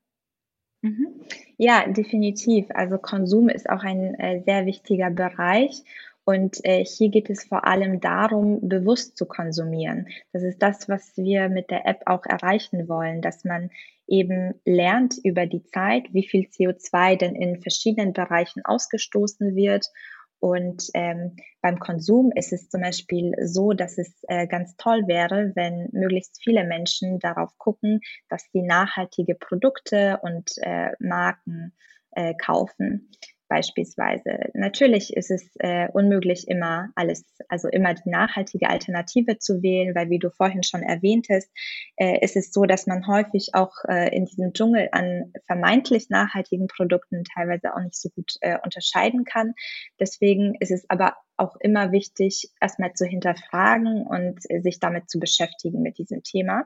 Mhm. 0.81 1.21
Ja, 1.59 1.87
definitiv. 1.87 2.67
Also 2.71 2.97
Konsum 2.97 3.51
ist 3.51 3.69
auch 3.69 3.83
ein 3.83 4.15
äh, 4.15 4.43
sehr 4.47 4.65
wichtiger 4.65 5.11
Bereich. 5.11 5.83
Und 6.25 6.65
äh, 6.65 6.85
hier 6.85 7.11
geht 7.11 7.29
es 7.29 7.45
vor 7.45 7.67
allem 7.67 8.01
darum, 8.01 8.67
bewusst 8.67 9.19
zu 9.19 9.27
konsumieren. 9.27 10.09
Das 10.33 10.43
ist 10.43 10.63
das, 10.63 10.89
was 10.89 11.17
wir 11.19 11.51
mit 11.51 11.71
der 11.71 11.87
App 11.87 12.01
auch 12.07 12.25
erreichen 12.25 12.89
wollen, 12.89 13.21
dass 13.21 13.45
man 13.45 13.71
eben 14.09 14.55
lernt 14.65 15.17
über 15.23 15.47
die 15.47 15.65
Zeit, 15.65 16.15
wie 16.15 16.27
viel 16.27 16.49
CO2 16.49 17.17
denn 17.17 17.37
in 17.37 17.61
verschiedenen 17.61 18.15
Bereichen 18.15 18.65
ausgestoßen 18.65 19.55
wird 19.55 19.91
und 20.39 20.89
ähm, 20.95 21.37
beim 21.61 21.79
Konsum 21.79 22.31
ist 22.35 22.53
es 22.53 22.69
zum 22.69 22.83
Beispiel 22.83 23.35
so, 23.43 23.73
dass 23.73 23.99
es 23.99 24.13
äh, 24.29 24.47
ganz 24.47 24.77
toll 24.77 25.07
wäre, 25.07 25.53
wenn 25.55 25.89
möglichst 25.93 26.43
viele 26.43 26.65
Menschen 26.65 27.19
darauf 27.19 27.57
gucken, 27.59 28.01
dass 28.29 28.45
sie 28.53 28.63
nachhaltige 28.63 29.35
Produkte 29.35 30.19
und 30.23 30.53
äh, 30.59 30.91
Marken 30.99 31.75
äh, 32.13 32.35
kaufen 32.35 33.11
beispielsweise. 33.49 34.51
Natürlich 34.55 35.17
ist 35.17 35.31
es 35.31 35.49
äh, 35.59 35.89
unmöglich, 35.93 36.49
immer 36.49 36.91
alles, 36.95 37.25
also 37.49 37.69
immer 37.69 37.95
die 37.95 38.09
nachhaltige 38.11 38.69
Alternative 38.69 39.39
zu 39.39 39.63
wählen, 39.63 39.95
weil 39.95 40.11
wie 40.11 40.19
du 40.19 40.31
vorhin 40.31 40.63
schon 40.63 40.83
erwähntest, 40.83 41.51
äh, 41.97 42.19
ist 42.25 42.37
es 42.37 42.53
so, 42.53 42.65
dass 42.65 42.87
man 42.87 43.07
häufig 43.07 43.51
auch 43.55 43.73
äh, 43.89 44.15
in 44.15 44.27
diesem 44.27 44.53
Dschungel 44.53 44.89
an 44.93 45.33
vermeintlich 45.47 46.11
nachhaltigen 46.11 46.67
Produkten 46.67 47.25
teilweise 47.25 47.75
auch 47.75 47.81
nicht 47.81 47.97
so 47.97 48.09
gut 48.11 48.33
äh, 48.41 48.59
unterscheiden 48.63 49.25
kann. 49.25 49.55
Deswegen 50.01 50.55
ist 50.61 50.71
es 50.71 50.85
aber 50.89 51.15
auch 51.37 51.57
immer 51.61 51.93
wichtig, 51.93 52.51
erstmal 52.61 52.95
zu 52.95 53.05
hinterfragen 53.05 54.07
und 54.07 54.41
äh, 54.49 54.61
sich 54.61 54.81
damit 54.81 55.11
zu 55.11 55.19
beschäftigen 55.19 55.83
mit 55.83 55.99
diesem 55.99 56.23
Thema. 56.23 56.65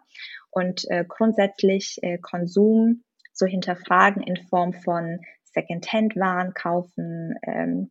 Und 0.51 0.85
äh, 0.91 1.05
grundsätzlich 1.07 1.99
äh, 2.03 2.19
Konsum 2.19 3.03
zu 3.33 3.47
hinterfragen 3.47 4.23
in 4.23 4.37
Form 4.37 4.73
von 4.73 5.21
Secondhand-Waren 5.53 6.55
kaufen, 6.55 7.35
ähm, 7.43 7.91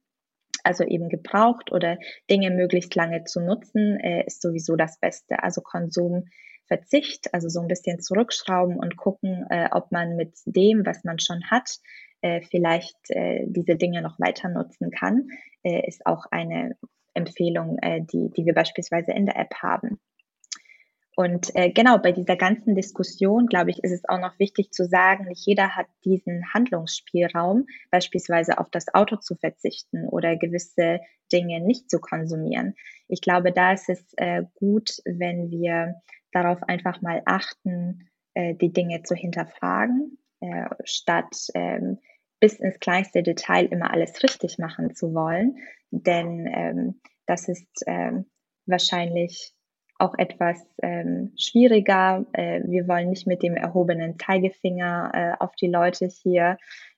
also 0.64 0.84
eben 0.84 1.10
gebraucht 1.10 1.72
oder 1.72 1.98
Dinge 2.30 2.52
möglichst 2.52 2.96
lange 2.96 3.24
zu 3.24 3.42
nutzen, 3.42 4.00
äh, 4.00 4.26
ist 4.26 4.42
sowieso 4.42 4.76
das 4.76 5.00
Beste. 5.00 5.42
Also 5.42 5.62
Konsumverzicht, 5.62 7.34
also 7.34 7.50
so 7.50 7.62
ein 7.62 7.68
bisschen 7.68 8.00
zurückschrauben 8.00 8.78
und 8.78 8.98
gucken, 8.98 9.46
äh, 9.50 9.70
ob 9.72 9.92
man 9.92 10.16
mit 10.16 10.34
dem, 10.46 10.86
was 10.86 11.04
man 11.04 11.20
schon 11.20 11.50
hat, 11.50 11.80
äh, 12.22 12.42
vielleicht 12.42 12.98
äh, 13.10 13.46
diese 13.48 13.76
Dinge 13.76 14.02
noch 14.02 14.20
weiter 14.20 14.50
nutzen 14.50 14.92
kann, 14.92 15.28
äh, 15.64 15.88
ist 15.88 16.06
auch 16.06 16.26
eine 16.32 16.76
Empfehlung, 17.14 17.78
äh, 17.82 18.02
die, 18.02 18.30
die 18.36 18.46
wir 18.46 18.54
beispielsweise 18.54 19.12
in 19.12 19.26
der 19.26 19.38
App 19.38 19.54
haben. 19.62 20.00
Und 21.20 21.54
äh, 21.54 21.70
genau 21.70 21.98
bei 21.98 22.14
dieser 22.14 22.38
ganzen 22.38 22.76
Diskussion, 22.76 23.48
glaube 23.48 23.72
ich, 23.72 23.84
ist 23.84 23.92
es 23.92 24.08
auch 24.08 24.22
noch 24.22 24.40
wichtig 24.40 24.72
zu 24.72 24.86
sagen, 24.86 25.26
nicht 25.26 25.46
jeder 25.46 25.76
hat 25.76 25.88
diesen 26.06 26.54
Handlungsspielraum, 26.54 27.66
beispielsweise 27.92 28.58
auf 28.58 28.70
das 28.70 28.94
Auto 28.94 29.18
zu 29.18 29.36
verzichten 29.36 30.08
oder 30.08 30.38
gewisse 30.38 31.02
Dinge 31.30 31.60
nicht 31.60 31.90
zu 31.90 32.00
konsumieren. 32.00 32.74
Ich 33.10 33.20
glaube, 33.20 33.52
da 33.52 33.74
ist 33.74 33.90
es 33.90 34.02
äh, 34.16 34.44
gut, 34.56 34.92
wenn 35.04 35.52
wir 35.52 35.96
darauf 36.32 36.64
einfach 36.64 37.02
mal 37.02 37.22
achten, 37.26 38.08
äh, 38.34 38.56
die 38.56 38.72
Dinge 38.72 39.04
zu 39.04 39.14
hinterfragen, 39.14 40.20
äh, 40.40 40.70
statt 40.86 41.36
ähm, 41.54 42.00
bis 42.40 42.62
ins 42.62 42.80
kleinste 42.80 43.24
Detail 43.24 43.66
immer 43.66 43.92
alles 43.92 44.24
richtig 44.24 44.58
machen 44.58 44.96
zu 44.96 45.14
wollen. 45.14 45.58
Denn 45.92 46.48
ähm, 46.48 47.02
das 47.26 47.50
ist 47.50 47.84
ähm, 47.88 48.26
wahrscheinlich 48.66 49.54
auch 50.00 50.16
etwas 50.18 50.66
ähm, 50.82 51.34
schwieriger. 51.38 52.26
Äh, 52.34 52.62
wir 52.66 52.88
wollen 52.88 53.10
nicht 53.10 53.28
mit 53.28 53.44
dem 53.44 53.56
erhobenen 53.56 54.18
Zeigefinger 54.18 55.12
äh, 55.14 55.44
auf 55.44 55.56
die 55.56 55.68
Leute 55.68 56.08
hier 56.08 56.58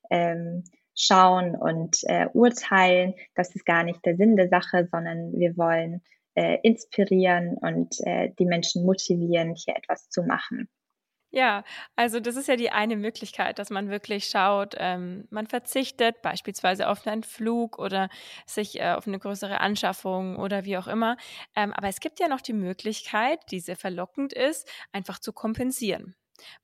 ähm, 0.09 0.63
schauen 0.95 1.55
und 1.55 1.97
äh, 2.03 2.27
urteilen. 2.33 3.13
Das 3.35 3.55
ist 3.55 3.65
gar 3.65 3.83
nicht 3.83 4.05
der 4.05 4.15
Sinn 4.17 4.35
der 4.35 4.49
Sache, 4.49 4.87
sondern 4.91 5.33
wir 5.33 5.57
wollen 5.57 6.01
äh, 6.35 6.59
inspirieren 6.63 7.57
und 7.57 7.95
äh, 8.05 8.29
die 8.39 8.45
Menschen 8.45 8.85
motivieren, 8.85 9.55
hier 9.55 9.75
etwas 9.75 10.09
zu 10.09 10.23
machen. 10.23 10.69
Ja, 11.33 11.63
also 11.95 12.19
das 12.19 12.35
ist 12.35 12.47
ja 12.49 12.57
die 12.57 12.71
eine 12.71 12.97
Möglichkeit, 12.97 13.57
dass 13.57 13.69
man 13.69 13.89
wirklich 13.89 14.25
schaut, 14.25 14.75
ähm, 14.77 15.27
man 15.29 15.47
verzichtet 15.47 16.21
beispielsweise 16.21 16.89
auf 16.89 17.07
einen 17.07 17.23
Flug 17.23 17.79
oder 17.79 18.09
sich 18.45 18.79
äh, 18.81 18.91
auf 18.91 19.07
eine 19.07 19.17
größere 19.17 19.61
Anschaffung 19.61 20.35
oder 20.37 20.65
wie 20.65 20.77
auch 20.77 20.87
immer. 20.87 21.15
Ähm, 21.55 21.71
aber 21.73 21.87
es 21.87 22.01
gibt 22.01 22.19
ja 22.19 22.27
noch 22.27 22.41
die 22.41 22.51
Möglichkeit, 22.53 23.39
die 23.51 23.61
sehr 23.61 23.77
verlockend 23.77 24.33
ist, 24.33 24.67
einfach 24.91 25.19
zu 25.19 25.31
kompensieren. 25.31 26.15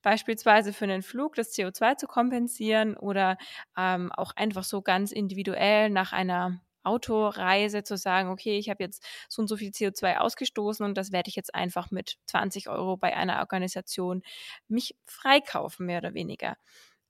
Beispielsweise 0.02 0.72
für 0.74 0.84
einen 0.84 1.02
Flug 1.02 1.34
das 1.36 1.52
CO2 1.52 1.94
zu 1.94 2.06
kompensieren 2.06 2.94
oder 2.96 3.38
ähm, 3.76 4.12
auch 4.12 4.32
einfach 4.36 4.64
so 4.64 4.82
ganz 4.82 5.12
individuell 5.12 5.88
nach 5.88 6.12
einer 6.12 6.60
Autoreise 6.82 7.82
zu 7.82 7.96
sagen, 7.96 8.30
okay, 8.30 8.58
ich 8.58 8.70
habe 8.70 8.82
jetzt 8.82 9.04
so 9.28 9.42
und 9.42 9.48
so 9.48 9.56
viel 9.56 9.70
CO2 9.70 10.18
ausgestoßen 10.18 10.84
und 10.84 10.96
das 10.96 11.12
werde 11.12 11.28
ich 11.28 11.36
jetzt 11.36 11.54
einfach 11.54 11.90
mit 11.90 12.18
20 12.26 12.68
Euro 12.68 12.96
bei 12.96 13.16
einer 13.16 13.40
Organisation 13.40 14.22
mich 14.68 14.96
freikaufen, 15.04 15.86
mehr 15.86 15.98
oder 15.98 16.14
weniger. 16.14 16.56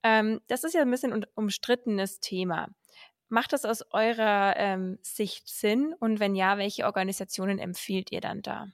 Ähm, 0.03 0.41
das 0.49 0.65
ist 0.65 0.75
ja 0.75 0.83
ein 0.83 0.91
bisschen 0.91 1.27
umstrittenes 1.35 2.21
Thema. 2.21 2.69
Macht 3.29 3.53
das 3.53 3.65
aus 3.65 3.85
eurer 3.93 4.55
ähm, 4.57 4.99
Sicht 5.03 5.49
Sinn? 5.49 5.95
Und 5.99 6.19
wenn 6.21 6.35
ja, 6.35 6.57
welche 6.57 6.87
Organisationen 6.87 7.59
empfiehlt 7.59 8.11
ihr 8.11 8.21
dann 8.21 8.43
da? 8.43 8.69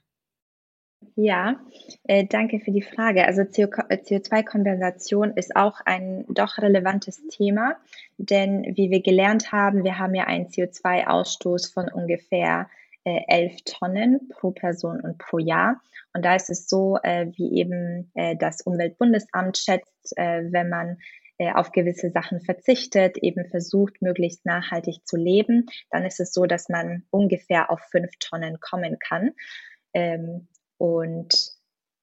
Ja, 1.15 1.59
äh, 2.03 2.25
danke 2.25 2.59
für 2.59 2.71
die 2.71 2.81
Frage. 2.81 3.25
Also 3.25 3.41
CO2-Kompensation 3.41 5.31
äh, 5.31 5.39
ist 5.39 5.55
auch 5.55 5.81
ein 5.85 6.25
doch 6.29 6.57
relevantes 6.57 7.25
Thema, 7.27 7.75
denn 8.17 8.63
wie 8.75 8.89
wir 8.89 9.01
gelernt 9.01 9.51
haben, 9.51 9.83
wir 9.83 9.99
haben 9.99 10.15
ja 10.15 10.25
einen 10.25 10.47
CO2-Ausstoß 10.47 11.73
von 11.73 11.89
ungefähr 11.89 12.69
äh, 13.03 13.21
11 13.27 13.63
Tonnen 13.65 14.29
pro 14.29 14.51
Person 14.51 14.99
und 15.01 15.17
pro 15.17 15.37
Jahr. 15.37 15.81
Und 16.13 16.25
da 16.25 16.35
ist 16.35 16.49
es 16.49 16.67
so, 16.67 16.97
äh, 17.03 17.27
wie 17.35 17.59
eben 17.59 18.11
äh, 18.15 18.35
das 18.35 18.61
Umweltbundesamt 18.61 19.57
schätzt, 19.57 20.17
äh, 20.17 20.43
wenn 20.51 20.69
man 20.69 20.97
äh, 21.37 21.51
auf 21.51 21.71
gewisse 21.71 22.11
Sachen 22.11 22.41
verzichtet, 22.41 23.17
eben 23.17 23.45
versucht, 23.49 24.01
möglichst 24.01 24.45
nachhaltig 24.45 25.05
zu 25.05 25.17
leben, 25.17 25.65
dann 25.91 26.05
ist 26.05 26.19
es 26.19 26.33
so, 26.33 26.45
dass 26.45 26.69
man 26.69 27.03
ungefähr 27.09 27.69
auf 27.71 27.81
fünf 27.91 28.11
Tonnen 28.19 28.59
kommen 28.59 28.97
kann. 28.99 29.31
Ähm, 29.93 30.47
und 30.77 31.55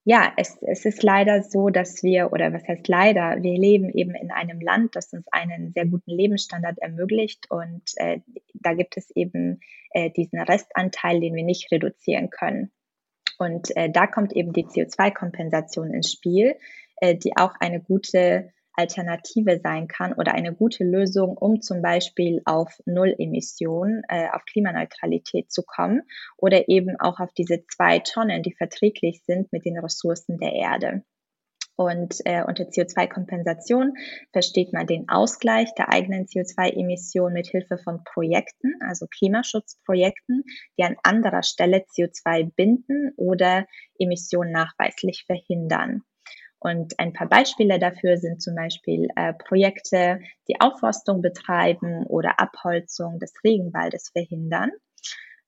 ja, 0.04 0.32
es, 0.36 0.58
es 0.62 0.84
ist 0.84 1.02
leider 1.04 1.44
so, 1.44 1.68
dass 1.68 2.02
wir, 2.02 2.32
oder 2.32 2.52
was 2.52 2.66
heißt 2.66 2.88
leider, 2.88 3.40
wir 3.40 3.56
leben 3.56 3.88
eben 3.90 4.16
in 4.16 4.32
einem 4.32 4.60
Land, 4.60 4.96
das 4.96 5.12
uns 5.12 5.26
einen 5.30 5.72
sehr 5.72 5.86
guten 5.86 6.10
Lebensstandard 6.10 6.78
ermöglicht 6.78 7.50
und 7.50 7.82
äh, 7.96 8.20
da 8.54 8.74
gibt 8.74 8.96
es 8.96 9.10
eben 9.14 9.60
äh, 9.90 10.10
diesen 10.10 10.40
Restanteil, 10.40 11.20
den 11.20 11.34
wir 11.34 11.44
nicht 11.44 11.70
reduzieren 11.70 12.30
können. 12.30 12.72
Und 13.38 13.76
äh, 13.76 13.90
da 13.90 14.06
kommt 14.06 14.32
eben 14.32 14.52
die 14.52 14.66
CO2-Kompensation 14.66 15.94
ins 15.94 16.12
Spiel, 16.12 16.56
äh, 16.96 17.16
die 17.16 17.36
auch 17.36 17.54
eine 17.60 17.80
gute 17.80 18.52
Alternative 18.74 19.60
sein 19.62 19.88
kann 19.88 20.12
oder 20.12 20.34
eine 20.34 20.54
gute 20.54 20.84
Lösung, 20.84 21.36
um 21.36 21.60
zum 21.60 21.82
Beispiel 21.82 22.42
auf 22.44 22.72
Null-Emissionen, 22.86 24.02
äh, 24.08 24.28
auf 24.30 24.44
Klimaneutralität 24.44 25.50
zu 25.52 25.62
kommen 25.62 26.02
oder 26.36 26.68
eben 26.68 26.98
auch 26.98 27.20
auf 27.20 27.32
diese 27.34 27.64
zwei 27.66 27.98
Tonnen, 27.98 28.42
die 28.42 28.54
verträglich 28.54 29.22
sind 29.24 29.52
mit 29.52 29.64
den 29.64 29.78
Ressourcen 29.78 30.38
der 30.38 30.52
Erde. 30.52 31.02
Und 31.74 32.20
äh, 32.26 32.44
unter 32.44 32.64
CO2-Kompensation 32.64 33.94
versteht 34.32 34.72
man 34.72 34.86
den 34.86 35.08
Ausgleich 35.08 35.72
der 35.74 35.90
eigenen 35.90 36.26
CO2-Emissionen 36.26 37.32
mit 37.32 37.46
Hilfe 37.46 37.78
von 37.78 38.04
Projekten, 38.04 38.74
also 38.80 39.06
Klimaschutzprojekten, 39.06 40.44
die 40.78 40.84
an 40.84 40.96
anderer 41.02 41.42
Stelle 41.42 41.78
CO2 41.78 42.52
binden 42.54 43.12
oder 43.16 43.66
Emissionen 43.98 44.52
nachweislich 44.52 45.24
verhindern. 45.26 46.02
Und 46.62 46.98
ein 47.00 47.12
paar 47.12 47.28
Beispiele 47.28 47.80
dafür 47.80 48.18
sind 48.18 48.40
zum 48.40 48.54
Beispiel 48.54 49.08
äh, 49.16 49.32
Projekte, 49.32 50.20
die 50.48 50.60
Aufforstung 50.60 51.20
betreiben 51.20 52.04
oder 52.06 52.38
Abholzung 52.38 53.18
des 53.18 53.32
Regenwaldes 53.42 54.10
verhindern. 54.10 54.70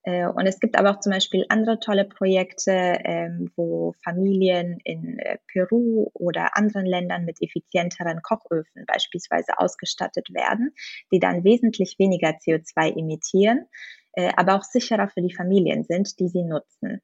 Äh, 0.03 0.27
und 0.27 0.47
es 0.47 0.59
gibt 0.59 0.77
aber 0.77 0.91
auch 0.91 1.01
zum 1.01 1.13
Beispiel 1.13 1.47
andere 1.49 1.79
tolle 1.79 2.05
Projekte, 2.05 2.73
ähm, 2.73 3.53
wo 3.55 3.95
Familien 4.03 4.81
in 4.83 5.21
äh, 5.21 5.39
Peru 5.53 6.11
oder 6.15 6.57
anderen 6.57 6.85
Ländern 6.85 7.25
mit 7.25 7.41
effizienteren 7.41 8.21
Kochöfen 8.21 8.85
beispielsweise 8.85 9.59
ausgestattet 9.59 10.29
werden, 10.35 10.75
die 11.13 11.21
dann 11.21 11.45
wesentlich 11.45 11.97
weniger 12.01 12.31
CO2 12.31 12.99
emittieren, 12.99 13.67
äh, 14.15 14.33
aber 14.37 14.57
auch 14.57 14.65
sicherer 14.65 15.09
für 15.09 15.23
die 15.23 15.35
Familien 15.35 15.85
sind, 15.85 16.19
die 16.19 16.29
sie 16.29 16.43
nutzen. 16.43 17.01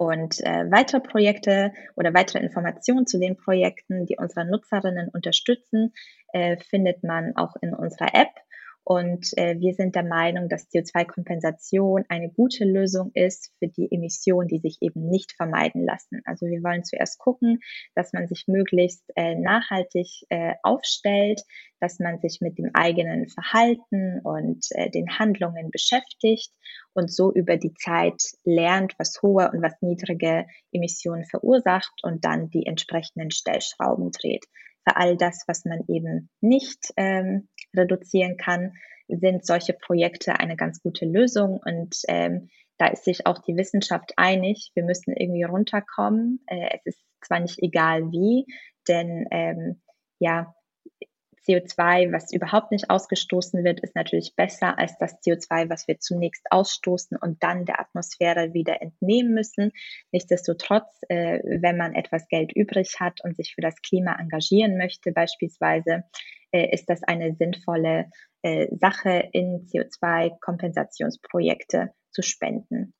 Und 0.00 0.40
äh, 0.40 0.64
weitere 0.70 0.98
Projekte 0.98 1.74
oder 1.94 2.14
weitere 2.14 2.38
Informationen 2.38 3.06
zu 3.06 3.20
den 3.20 3.36
Projekten, 3.36 4.06
die 4.06 4.16
unsere 4.16 4.46
Nutzerinnen 4.46 5.10
unterstützen, 5.10 5.92
äh, 6.32 6.56
findet 6.56 7.04
man 7.04 7.36
auch 7.36 7.54
in 7.60 7.74
unserer 7.74 8.14
App 8.14 8.30
und 8.84 9.36
äh, 9.36 9.58
wir 9.60 9.74
sind 9.74 9.94
der 9.94 10.04
Meinung, 10.04 10.48
dass 10.48 10.70
CO2-Kompensation 10.70 12.04
eine 12.08 12.30
gute 12.30 12.64
Lösung 12.64 13.10
ist 13.14 13.52
für 13.58 13.68
die 13.68 13.88
Emissionen, 13.92 14.48
die 14.48 14.58
sich 14.58 14.78
eben 14.80 15.08
nicht 15.08 15.32
vermeiden 15.36 15.84
lassen. 15.84 16.22
Also 16.24 16.46
wir 16.46 16.62
wollen 16.62 16.84
zuerst 16.84 17.18
gucken, 17.18 17.60
dass 17.94 18.12
man 18.12 18.26
sich 18.26 18.48
möglichst 18.48 19.04
äh, 19.16 19.34
nachhaltig 19.34 20.08
äh, 20.30 20.54
aufstellt, 20.62 21.42
dass 21.78 21.98
man 21.98 22.20
sich 22.20 22.40
mit 22.40 22.58
dem 22.58 22.70
eigenen 22.74 23.28
Verhalten 23.28 24.20
und 24.22 24.66
äh, 24.70 24.90
den 24.90 25.18
Handlungen 25.18 25.70
beschäftigt 25.70 26.52
und 26.94 27.12
so 27.12 27.32
über 27.32 27.56
die 27.56 27.74
Zeit 27.74 28.22
lernt, 28.44 28.94
was 28.98 29.20
hohe 29.22 29.50
und 29.52 29.62
was 29.62 29.74
niedrige 29.82 30.46
Emissionen 30.72 31.24
verursacht 31.24 32.00
und 32.02 32.24
dann 32.24 32.50
die 32.50 32.66
entsprechenden 32.66 33.30
Stellschrauben 33.30 34.10
dreht. 34.10 34.46
Für 34.88 34.96
all 34.96 35.16
das, 35.16 35.44
was 35.46 35.64
man 35.64 35.82
eben 35.88 36.30
nicht 36.40 36.92
ähm, 36.96 37.48
reduzieren 37.76 38.36
kann, 38.36 38.72
sind 39.08 39.44
solche 39.44 39.74
Projekte 39.74 40.38
eine 40.38 40.56
ganz 40.56 40.82
gute 40.82 41.04
Lösung. 41.04 41.60
Und 41.64 41.96
ähm, 42.08 42.48
da 42.78 42.86
ist 42.86 43.04
sich 43.04 43.26
auch 43.26 43.38
die 43.38 43.56
Wissenschaft 43.56 44.12
einig, 44.16 44.70
wir 44.74 44.84
müssen 44.84 45.14
irgendwie 45.14 45.42
runterkommen. 45.42 46.42
Äh, 46.46 46.78
es 46.84 46.96
ist 46.96 47.04
zwar 47.26 47.40
nicht 47.40 47.58
egal 47.62 48.10
wie, 48.10 48.46
denn 48.88 49.26
ähm, 49.30 49.82
ja, 50.18 50.54
CO2, 51.46 52.12
was 52.12 52.32
überhaupt 52.32 52.70
nicht 52.70 52.90
ausgestoßen 52.90 53.64
wird, 53.64 53.80
ist 53.80 53.96
natürlich 53.96 54.34
besser 54.36 54.78
als 54.78 54.96
das 54.98 55.20
CO2, 55.22 55.70
was 55.70 55.88
wir 55.88 55.98
zunächst 55.98 56.46
ausstoßen 56.50 57.16
und 57.16 57.42
dann 57.42 57.64
der 57.64 57.80
Atmosphäre 57.80 58.52
wieder 58.52 58.82
entnehmen 58.82 59.32
müssen. 59.34 59.72
Nichtsdestotrotz, 60.12 61.00
äh, 61.08 61.40
wenn 61.44 61.76
man 61.76 61.94
etwas 61.94 62.28
Geld 62.28 62.52
übrig 62.54 63.00
hat 63.00 63.24
und 63.24 63.36
sich 63.36 63.54
für 63.54 63.62
das 63.62 63.74
Klima 63.82 64.16
engagieren 64.18 64.76
möchte, 64.76 65.10
beispielsweise, 65.12 66.04
äh, 66.52 66.74
ist 66.74 66.90
das 66.90 67.02
eine 67.02 67.34
sinnvolle 67.34 68.10
äh, 68.42 68.68
Sache, 68.76 69.30
in 69.32 69.66
CO2-Kompensationsprojekte 69.66 71.90
zu 72.10 72.22
spenden. 72.22 72.94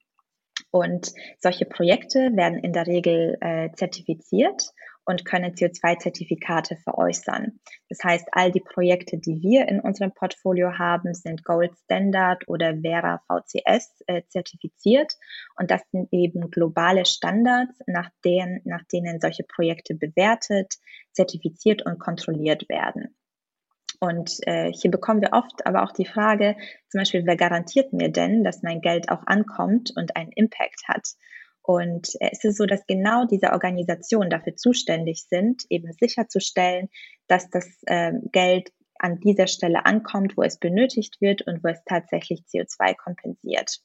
Und 0.70 1.12
solche 1.40 1.66
Projekte 1.66 2.30
werden 2.34 2.58
in 2.58 2.72
der 2.72 2.86
Regel 2.86 3.36
äh, 3.40 3.70
zertifiziert 3.72 4.70
und 5.10 5.24
können 5.24 5.54
CO2-Zertifikate 5.54 6.76
veräußern. 6.76 7.58
Das 7.88 7.98
heißt, 8.04 8.28
all 8.30 8.52
die 8.52 8.60
Projekte, 8.60 9.18
die 9.18 9.42
wir 9.42 9.66
in 9.68 9.80
unserem 9.80 10.12
Portfolio 10.12 10.78
haben, 10.78 11.14
sind 11.14 11.44
Gold 11.44 11.72
Standard 11.84 12.46
oder 12.46 12.76
Vera 12.80 13.20
VCS 13.26 14.02
äh, 14.06 14.22
zertifiziert. 14.28 15.14
Und 15.56 15.70
das 15.72 15.82
sind 15.90 16.08
eben 16.12 16.50
globale 16.50 17.04
Standards, 17.04 17.76
nach 17.86 18.08
denen, 18.24 18.60
nach 18.64 18.84
denen 18.84 19.20
solche 19.20 19.42
Projekte 19.42 19.94
bewertet, 19.94 20.74
zertifiziert 21.12 21.84
und 21.84 21.98
kontrolliert 21.98 22.68
werden. 22.68 23.16
Und 23.98 24.38
äh, 24.46 24.72
hier 24.72 24.92
bekommen 24.92 25.20
wir 25.20 25.32
oft 25.32 25.66
aber 25.66 25.82
auch 25.82 25.92
die 25.92 26.06
Frage, 26.06 26.56
zum 26.88 27.00
Beispiel, 27.00 27.26
wer 27.26 27.36
garantiert 27.36 27.92
mir 27.92 28.10
denn, 28.10 28.44
dass 28.44 28.62
mein 28.62 28.80
Geld 28.80 29.10
auch 29.10 29.26
ankommt 29.26 29.92
und 29.96 30.16
einen 30.16 30.30
Impact 30.32 30.86
hat? 30.86 31.08
Und 31.70 32.08
es 32.18 32.42
ist 32.42 32.56
so, 32.56 32.66
dass 32.66 32.84
genau 32.88 33.26
diese 33.26 33.52
Organisationen 33.52 34.28
dafür 34.28 34.56
zuständig 34.56 35.26
sind, 35.28 35.62
eben 35.70 35.92
sicherzustellen, 35.92 36.88
dass 37.28 37.48
das 37.48 37.64
äh, 37.86 38.10
Geld 38.32 38.72
an 38.98 39.20
dieser 39.20 39.46
Stelle 39.46 39.86
ankommt, 39.86 40.36
wo 40.36 40.42
es 40.42 40.58
benötigt 40.58 41.20
wird 41.20 41.42
und 41.42 41.62
wo 41.62 41.68
es 41.68 41.80
tatsächlich 41.84 42.40
CO2 42.52 42.96
kompensiert. 42.96 43.78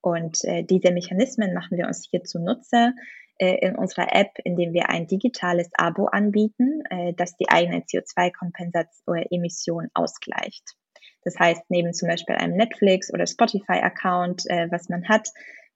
Und 0.00 0.42
äh, 0.44 0.64
diese 0.64 0.90
Mechanismen 0.90 1.52
machen 1.52 1.76
wir 1.76 1.86
uns 1.86 2.08
hier 2.10 2.24
zunutze 2.24 2.94
äh, 3.36 3.58
in 3.60 3.76
unserer 3.76 4.16
App, 4.16 4.30
indem 4.44 4.72
wir 4.72 4.88
ein 4.88 5.06
digitales 5.06 5.68
Abo 5.76 6.06
anbieten, 6.06 6.82
äh, 6.88 7.12
das 7.12 7.36
die 7.36 7.50
eigene 7.50 7.80
CO2-Emission 7.80 9.90
ausgleicht. 9.92 10.64
Das 11.24 11.38
heißt, 11.38 11.64
neben 11.68 11.92
zum 11.92 12.08
Beispiel 12.08 12.36
einem 12.36 12.56
Netflix- 12.56 13.12
oder 13.12 13.26
Spotify-Account, 13.26 14.48
äh, 14.48 14.68
was 14.70 14.88
man 14.88 15.10
hat, 15.10 15.28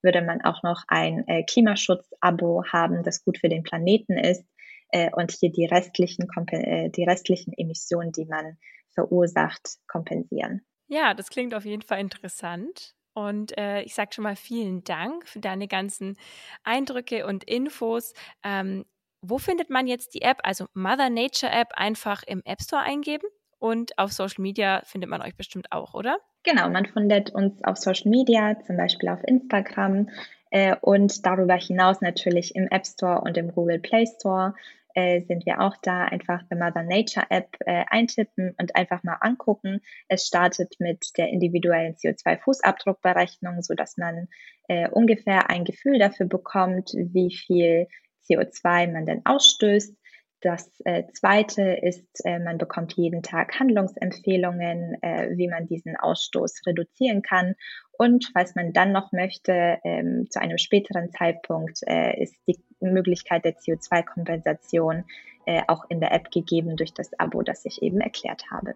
würde 0.03 0.21
man 0.21 0.41
auch 0.41 0.63
noch 0.63 0.83
ein 0.87 1.27
äh, 1.27 1.43
Klimaschutz-Abo 1.43 2.65
haben, 2.71 3.03
das 3.03 3.23
gut 3.23 3.37
für 3.37 3.49
den 3.49 3.63
Planeten 3.63 4.17
ist 4.17 4.45
äh, 4.89 5.09
und 5.11 5.31
hier 5.31 5.51
die 5.51 5.65
restlichen, 5.65 6.27
äh, 6.51 6.89
die 6.89 7.03
restlichen 7.03 7.53
Emissionen, 7.53 8.11
die 8.11 8.25
man 8.25 8.57
verursacht, 8.93 9.77
kompensieren. 9.87 10.61
Ja, 10.87 11.13
das 11.13 11.29
klingt 11.29 11.53
auf 11.55 11.65
jeden 11.65 11.81
Fall 11.81 11.99
interessant. 11.99 12.95
Und 13.13 13.57
äh, 13.57 13.81
ich 13.81 13.93
sage 13.93 14.13
schon 14.13 14.23
mal 14.23 14.35
vielen 14.35 14.83
Dank 14.83 15.27
für 15.27 15.39
deine 15.39 15.67
ganzen 15.67 16.17
Eindrücke 16.63 17.25
und 17.25 17.43
Infos. 17.43 18.13
Ähm, 18.43 18.85
wo 19.21 19.37
findet 19.37 19.69
man 19.69 19.87
jetzt 19.87 20.13
die 20.15 20.21
App? 20.21 20.39
Also 20.43 20.65
Mother 20.73 21.09
Nature 21.09 21.51
App 21.51 21.69
einfach 21.75 22.23
im 22.23 22.41
App 22.43 22.61
Store 22.61 22.81
eingeben 22.81 23.27
und 23.59 23.97
auf 23.97 24.11
Social 24.11 24.41
Media 24.41 24.81
findet 24.83 25.09
man 25.09 25.21
euch 25.21 25.35
bestimmt 25.35 25.71
auch, 25.71 25.93
oder? 25.93 26.17
Genau, 26.43 26.69
man 26.69 26.85
findet 26.85 27.33
uns 27.33 27.63
auf 27.63 27.77
Social 27.77 28.09
Media, 28.09 28.59
zum 28.59 28.75
Beispiel 28.75 29.09
auf 29.09 29.23
Instagram 29.25 30.09
äh, 30.51 30.75
und 30.81 31.25
darüber 31.25 31.55
hinaus 31.55 32.01
natürlich 32.01 32.55
im 32.55 32.67
App 32.69 32.85
Store 32.85 33.21
und 33.21 33.37
im 33.37 33.53
Google 33.53 33.79
Play 33.79 34.05
Store 34.05 34.53
äh, 34.93 35.21
sind 35.21 35.45
wir 35.45 35.61
auch 35.61 35.75
da. 35.81 36.03
Einfach 36.03 36.41
the 36.49 36.57
Mother 36.57 36.83
Nature 36.83 37.25
App 37.29 37.55
äh, 37.61 37.85
eintippen 37.89 38.55
und 38.59 38.75
einfach 38.75 39.03
mal 39.03 39.17
angucken. 39.21 39.81
Es 40.07 40.27
startet 40.27 40.75
mit 40.79 41.17
der 41.17 41.29
individuellen 41.29 41.95
CO2-Fußabdruckberechnung, 41.95 43.61
so 43.61 43.73
dass 43.73 43.97
man 43.97 44.27
äh, 44.67 44.89
ungefähr 44.89 45.49
ein 45.49 45.63
Gefühl 45.63 45.97
dafür 45.97 46.27
bekommt, 46.27 46.91
wie 46.93 47.33
viel 47.33 47.87
CO2 48.29 48.91
man 48.91 49.05
denn 49.05 49.25
ausstößt. 49.25 49.95
Das 50.43 50.69
äh, 50.83 51.03
zweite 51.13 51.61
ist, 51.61 52.05
äh, 52.25 52.37
man 52.37 52.57
bekommt 52.57 52.93
jeden 52.97 53.23
Tag 53.23 53.57
Handlungsempfehlungen, 53.61 55.01
äh, 55.01 55.29
wie 55.37 55.47
man 55.47 55.67
diesen 55.67 55.95
Ausstoß 55.95 56.63
reduzieren 56.67 57.21
kann. 57.21 57.55
Und 57.93 58.29
falls 58.33 58.53
man 58.53 58.73
dann 58.73 58.91
noch 58.91 59.13
möchte, 59.13 59.77
ähm, 59.85 60.27
zu 60.29 60.41
einem 60.41 60.57
späteren 60.57 61.11
Zeitpunkt 61.11 61.79
äh, 61.87 62.21
ist 62.21 62.35
die 62.45 62.59
Möglichkeit 62.81 63.45
der 63.45 63.55
CO2-Kompensation 63.55 65.05
äh, 65.45 65.61
auch 65.67 65.85
in 65.87 66.01
der 66.01 66.11
App 66.11 66.29
gegeben 66.29 66.75
durch 66.75 66.93
das 66.93 67.17
Abo, 67.17 67.41
das 67.41 67.63
ich 67.63 67.81
eben 67.81 68.01
erklärt 68.01 68.43
habe. 68.51 68.75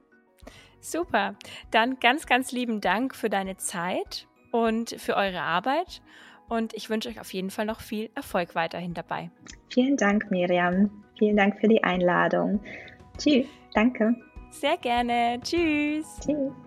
Super. 0.79 1.35
Dann 1.71 1.99
ganz, 1.99 2.27
ganz 2.27 2.53
lieben 2.53 2.79
Dank 2.79 3.13
für 3.13 3.29
deine 3.29 3.57
Zeit 3.57 4.25
und 4.53 4.91
für 4.91 5.17
eure 5.17 5.41
Arbeit. 5.41 6.01
Und 6.49 6.73
ich 6.73 6.89
wünsche 6.89 7.09
euch 7.09 7.19
auf 7.19 7.33
jeden 7.33 7.49
Fall 7.49 7.65
noch 7.65 7.81
viel 7.81 8.09
Erfolg 8.15 8.55
weiterhin 8.55 8.93
dabei. 8.93 9.29
Vielen 9.69 9.97
Dank, 9.97 10.31
Miriam. 10.31 10.89
Vielen 11.17 11.37
Dank 11.37 11.59
für 11.59 11.67
die 11.67 11.83
Einladung. 11.83 12.59
Tschüss. 13.17 13.45
Danke. 13.73 14.15
Sehr 14.49 14.77
gerne. 14.77 15.39
Tschüss. 15.43 16.19
Tschüss. 16.23 16.66